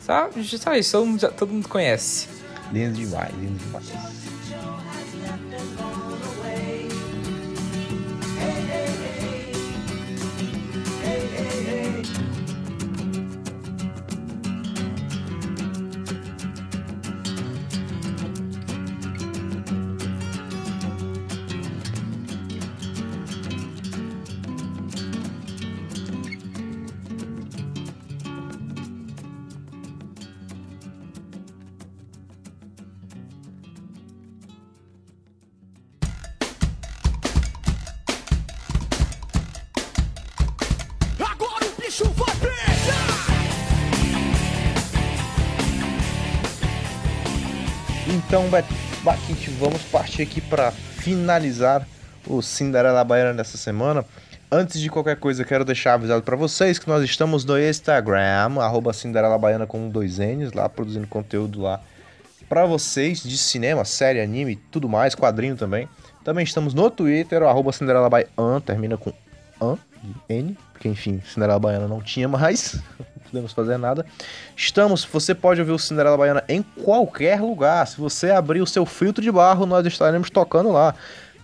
[0.00, 2.28] Só, só isso, todo mundo, já- todo mundo conhece.
[2.72, 4.23] Lindo demais, lindo demais.
[49.02, 51.86] Baquite, vamos partir aqui para finalizar
[52.26, 54.04] o Cinderela Baiana dessa semana.
[54.50, 58.20] Antes de qualquer coisa, quero deixar avisado para vocês que nós estamos no Instagram,
[58.92, 61.80] Cinderela Baiana com dois N's, lá produzindo conteúdo lá
[62.48, 65.88] para vocês de cinema, série, anime, tudo mais, quadrinho também.
[66.22, 69.12] Também estamos no Twitter, arroba Cinderela Baiana, termina com
[69.60, 69.76] an,
[70.28, 72.80] N, porque enfim, Cinderela Baiana não tinha mais,
[73.24, 74.04] podemos fazer nada.
[74.56, 77.86] Estamos, você pode ouvir o Cinderela Baiana em qualquer lugar.
[77.86, 80.94] Se você abrir o seu filtro de barro, nós estaremos tocando lá.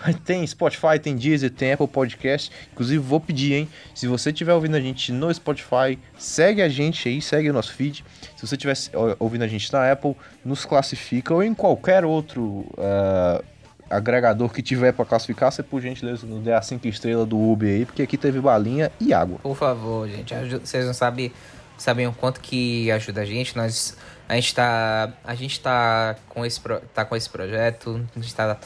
[0.24, 2.50] Tem Spotify, tem Deezer, tem Apple Podcast.
[2.72, 3.68] Inclusive, vou pedir, hein?
[3.94, 7.74] Se você estiver ouvindo a gente no Spotify, segue a gente aí, segue o nosso
[7.74, 8.04] feed.
[8.36, 8.74] Se você estiver
[9.18, 13.42] ouvindo a gente na Apple, nos classifica ou em qualquer outro ah,
[13.90, 17.68] agregador que tiver para classificar, você por gentileza nos dê a 5 estrelas do Uber
[17.68, 19.38] aí, porque aqui teve balinha e água.
[19.42, 20.32] Por favor, gente.
[20.34, 21.32] Vocês não sabem,
[21.80, 23.56] sabem o quanto que ajuda a gente.
[23.56, 23.96] Nós,
[24.28, 26.60] a gente tá, a gente tá com esse,
[26.94, 28.06] tá com esse projeto.
[28.14, 28.58] A gente tá,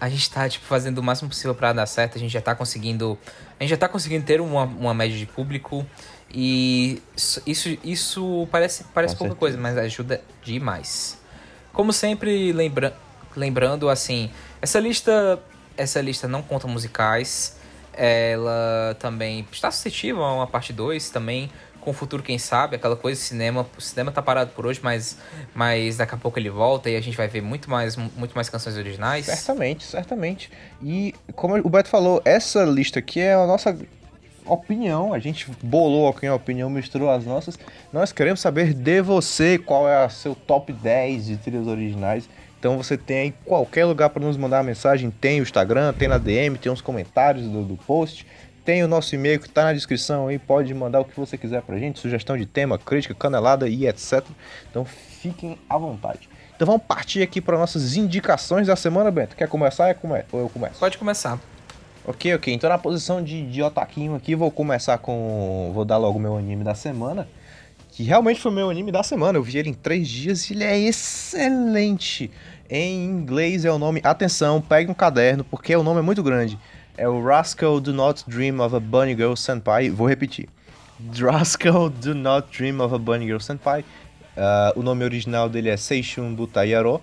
[0.00, 2.16] a gente tá tipo fazendo o máximo possível para dar certo.
[2.16, 3.18] A gente já tá conseguindo,
[3.58, 5.86] a gente já tá conseguindo ter uma, uma média de público
[6.32, 7.02] e
[7.46, 11.20] isso, isso, parece, parece Com pouca coisa, mas ajuda demais.
[11.72, 12.96] Como sempre, lembra
[13.36, 14.30] lembrando assim,
[14.60, 15.38] essa lista,
[15.76, 17.56] essa lista não conta musicais.
[17.94, 21.50] Ela também está suscetível a uma parte 2 também,
[21.82, 25.18] com o futuro, quem sabe, aquela coisa, cinema, o cinema tá parado por hoje, mas,
[25.52, 28.48] mas daqui a pouco ele volta e a gente vai ver muito mais, muito mais
[28.48, 29.26] canções originais.
[29.26, 30.50] Certamente, certamente.
[30.80, 33.76] E como o Beto falou, essa lista aqui é a nossa
[34.46, 35.12] opinião.
[35.12, 37.58] A gente bolou aqui a opinião, misturou as nossas.
[37.92, 42.28] Nós queremos saber de você qual é o seu top 10 de trilhas originais.
[42.58, 45.10] Então você tem aí qualquer lugar para nos mandar uma mensagem.
[45.10, 48.24] Tem o Instagram, tem na DM, tem os comentários do, do post.
[48.64, 50.38] Tem o nosso e-mail que tá na descrição aí.
[50.38, 51.98] Pode mandar o que você quiser pra gente.
[51.98, 54.24] Sugestão de tema, crítica, canelada e etc.
[54.70, 56.28] Então fiquem à vontade.
[56.54, 59.34] Então vamos partir aqui para nossas indicações da semana, Bento.
[59.34, 60.78] Quer começar é come- ou eu começo?
[60.78, 61.40] Pode começar.
[62.06, 62.54] Ok, ok.
[62.54, 65.70] Então na posição de, de otaquinho aqui, vou começar com...
[65.74, 67.26] Vou dar logo meu anime da semana.
[67.90, 69.38] Que realmente foi meu anime da semana.
[69.38, 72.30] Eu vi ele em três dias e ele é excelente.
[72.70, 74.00] Em inglês é o nome...
[74.04, 76.58] Atenção, pegue um caderno, porque o nome é muito grande.
[76.96, 79.88] É o Rascal Do Not Dream of a Bunny Girl Senpai.
[79.88, 80.46] Vou repetir.
[81.18, 83.82] Rascal Do Not Dream of a Bunny Girl Senpai.
[84.36, 87.00] Ah, o nome original dele é Seishun Butayaro.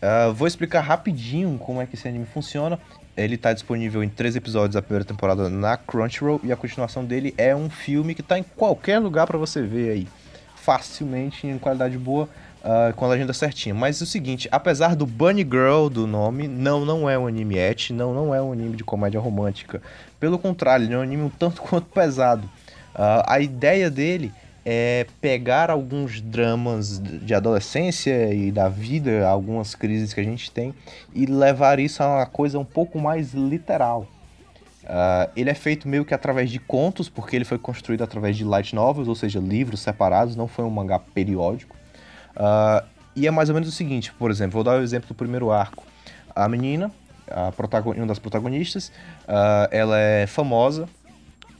[0.00, 2.80] Ah, vou explicar rapidinho como é que esse anime funciona.
[3.16, 7.32] Ele está disponível em três episódios da primeira temporada na Crunchyroll e a continuação dele
[7.38, 10.08] é um filme que está em qualquer lugar para você ver aí,
[10.56, 12.28] facilmente em qualidade boa,
[12.62, 13.74] ah, com a legenda certinha.
[13.74, 17.58] Mas é o seguinte, apesar do Bunny Girl do nome, não, não é um anime
[17.58, 19.82] eti, não, não é um anime de comédia romântica.
[20.20, 22.48] Pelo contrário, ele é um anime um tanto quanto pesado.
[22.94, 24.32] Ah, a ideia dele
[24.64, 30.72] é pegar alguns dramas de adolescência e da vida, algumas crises que a gente tem,
[31.12, 34.06] e levar isso a uma coisa um pouco mais literal.
[34.86, 38.44] Ah, ele é feito meio que através de contos, porque ele foi construído através de
[38.44, 41.81] light novels, ou seja, livros separados, não foi um mangá periódico.
[42.36, 42.84] Ah,
[43.14, 45.50] e é mais ou menos o seguinte, por exemplo, vou dar o exemplo do primeiro
[45.50, 45.84] arco.
[46.34, 46.90] A menina,
[47.30, 47.52] a
[47.96, 48.90] uma das protagonistas,
[49.28, 50.88] ah, ela é famosa,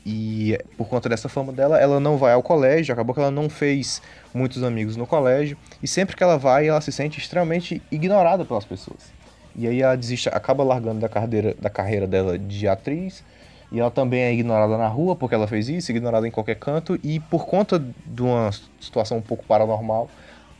[0.04, 3.48] e por conta dessa fama dela, ela não vai ao colégio, acabou que ela não
[3.48, 4.02] fez
[4.34, 8.64] muitos amigos no colégio, e sempre que ela vai, ela se sente extremamente ignorada pelas
[8.64, 9.12] pessoas.
[9.54, 13.22] E aí ela desiste, acaba largando da carreira, da carreira dela de atriz,
[13.70, 16.98] e ela também é ignorada na rua porque ela fez isso, ignorada em qualquer canto,
[17.02, 18.50] e por conta de uma
[18.80, 20.10] situação um pouco paranormal,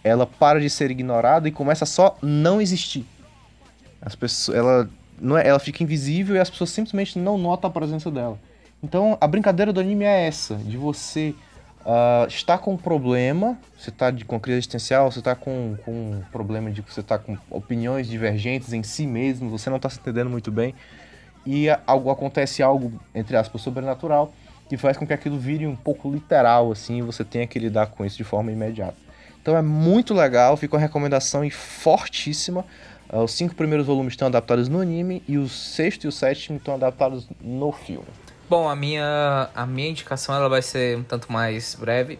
[0.05, 3.07] ela para de ser ignorada e começa só não existir.
[4.01, 7.73] As pessoas, ela, não é, ela fica invisível e as pessoas simplesmente não notam a
[7.73, 8.39] presença dela.
[8.83, 11.35] Então a brincadeira do anime é essa, de você
[11.87, 15.93] ah, estar com um problema, você está de- com crise existencial, você está com, com
[15.93, 19.89] um problema de que você está com opiniões divergentes em si mesmo, você não está
[19.89, 20.75] se entendendo muito bem,
[21.47, 24.33] e algo acontece algo, entre aspas, sobrenatural,
[24.69, 27.87] que faz com que aquilo vire um pouco literal, assim, e você tenha que lidar
[27.87, 28.97] com isso de forma imediata.
[29.43, 32.65] Então é muito legal, fica uma recomendação e fortíssima.
[33.09, 36.57] Ah, os cinco primeiros volumes estão adaptados no anime e o sexto e o sétimo
[36.59, 38.07] estão adaptados no filme.
[38.49, 42.19] Bom, a minha, a minha indicação ela vai ser um tanto mais breve.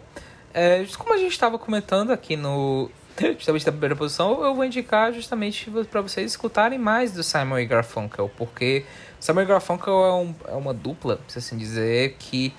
[0.53, 2.89] É, como a gente estava comentando aqui no
[3.37, 7.65] justamente da primeira posição, eu vou indicar justamente para vocês escutarem mais do Simon e
[7.65, 8.83] Garfunkel, porque
[9.19, 12.53] Simon e Garfunkel é, um- é uma dupla, se assim dizer, que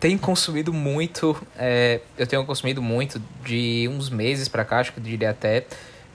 [0.00, 4.98] tem consumido muito, é, eu tenho consumido muito de uns meses pra cá, acho que
[4.98, 5.66] eu diria até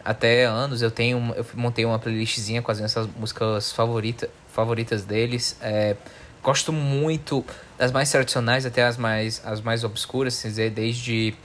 [0.04, 0.82] até anos.
[0.82, 5.56] Eu tenho, eu montei uma playlistzinha com as minhas músicas favorita, favoritas deles.
[5.62, 5.96] É,
[6.44, 7.46] gosto muito
[7.78, 11.36] das mais tradicionais até as mais as mais obscuras, quer dizer, desde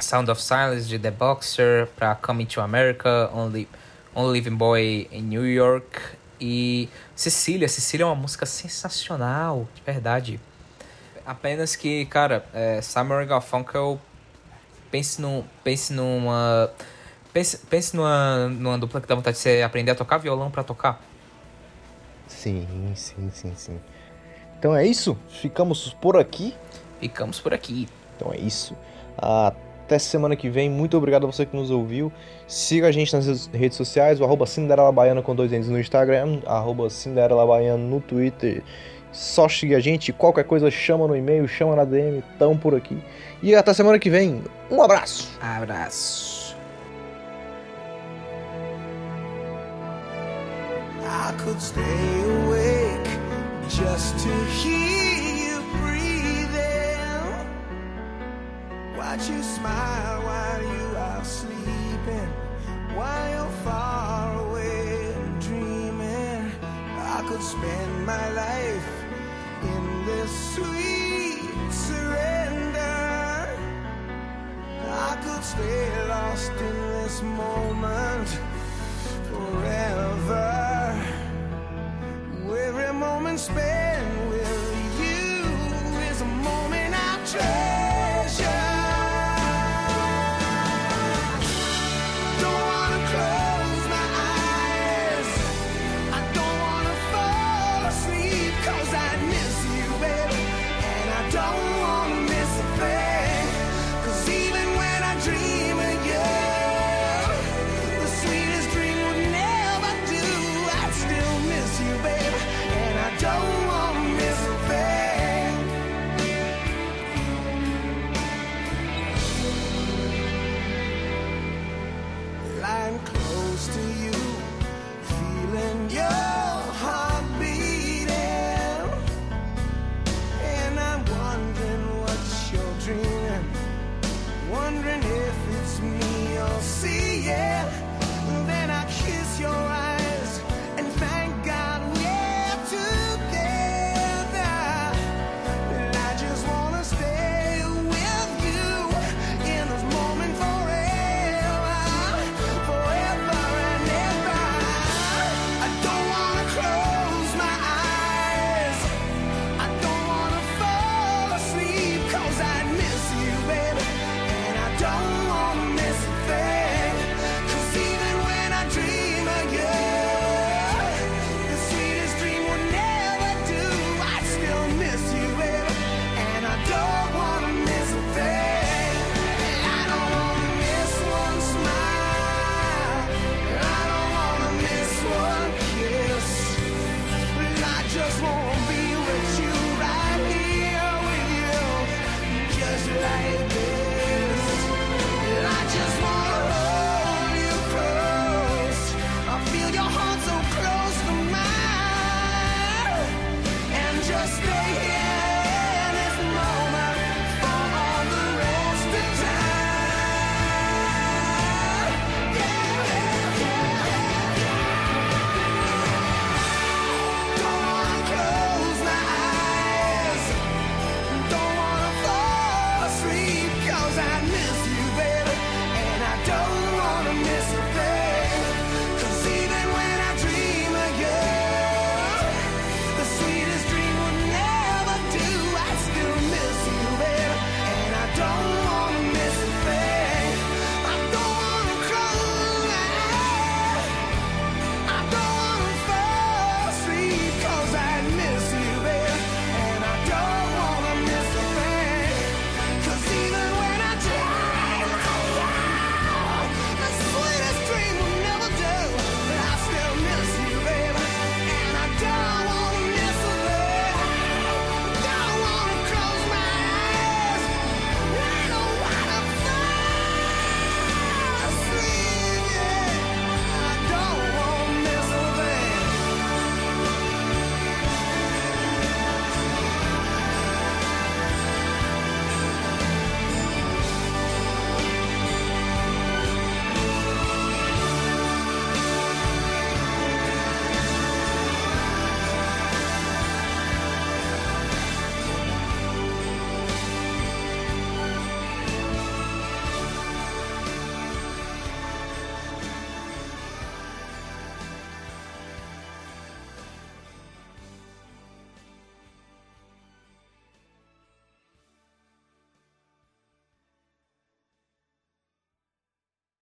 [0.00, 3.68] Sound of Silence de The Boxer para Coming to America, Only
[4.14, 6.00] Only Living Boy em New York
[6.40, 7.68] e Cecília.
[7.68, 10.40] Cecília é uma música sensacional, de verdade.
[11.28, 14.00] Apenas que, cara, é, Simon Garfunkel
[14.90, 16.70] pense, num, pense numa.
[17.34, 20.64] Pense, pense numa, numa dupla que dá vontade de você aprender a tocar violão pra
[20.64, 20.98] tocar.
[22.26, 23.78] Sim, sim, sim, sim.
[24.58, 25.18] Então é isso.
[25.28, 26.54] Ficamos por aqui.
[26.98, 27.86] Ficamos por aqui.
[28.16, 28.74] Então é isso.
[29.18, 30.70] Até semana que vem.
[30.70, 32.10] Muito obrigado a você que nos ouviu.
[32.46, 36.40] Siga a gente nas redes sociais, o arroba Cinderela Baiana com dois ends no Instagram,
[36.46, 38.64] arroba Cinderela Baiana no Twitter.
[39.12, 42.98] Só seguir a gente, qualquer coisa chama no e-mail, chama na DM, tamo por aqui.
[43.42, 44.42] E até semana que vem.
[44.70, 45.28] Um abraço!
[45.40, 46.56] Abraço.
[51.04, 53.08] I could stay awake
[53.68, 54.28] just to
[54.60, 55.14] hear
[55.52, 56.98] you breathing.
[58.96, 62.28] Watch you smile while you are sleeping,
[62.94, 66.52] while you're far away dreaming.
[66.98, 68.97] I could spend my life
[70.28, 73.48] sweet surrender.
[74.86, 78.28] I could stay lost in this moment
[79.30, 80.48] forever.
[82.68, 85.44] Every moment spent with you
[86.10, 87.67] is a moment I treasure.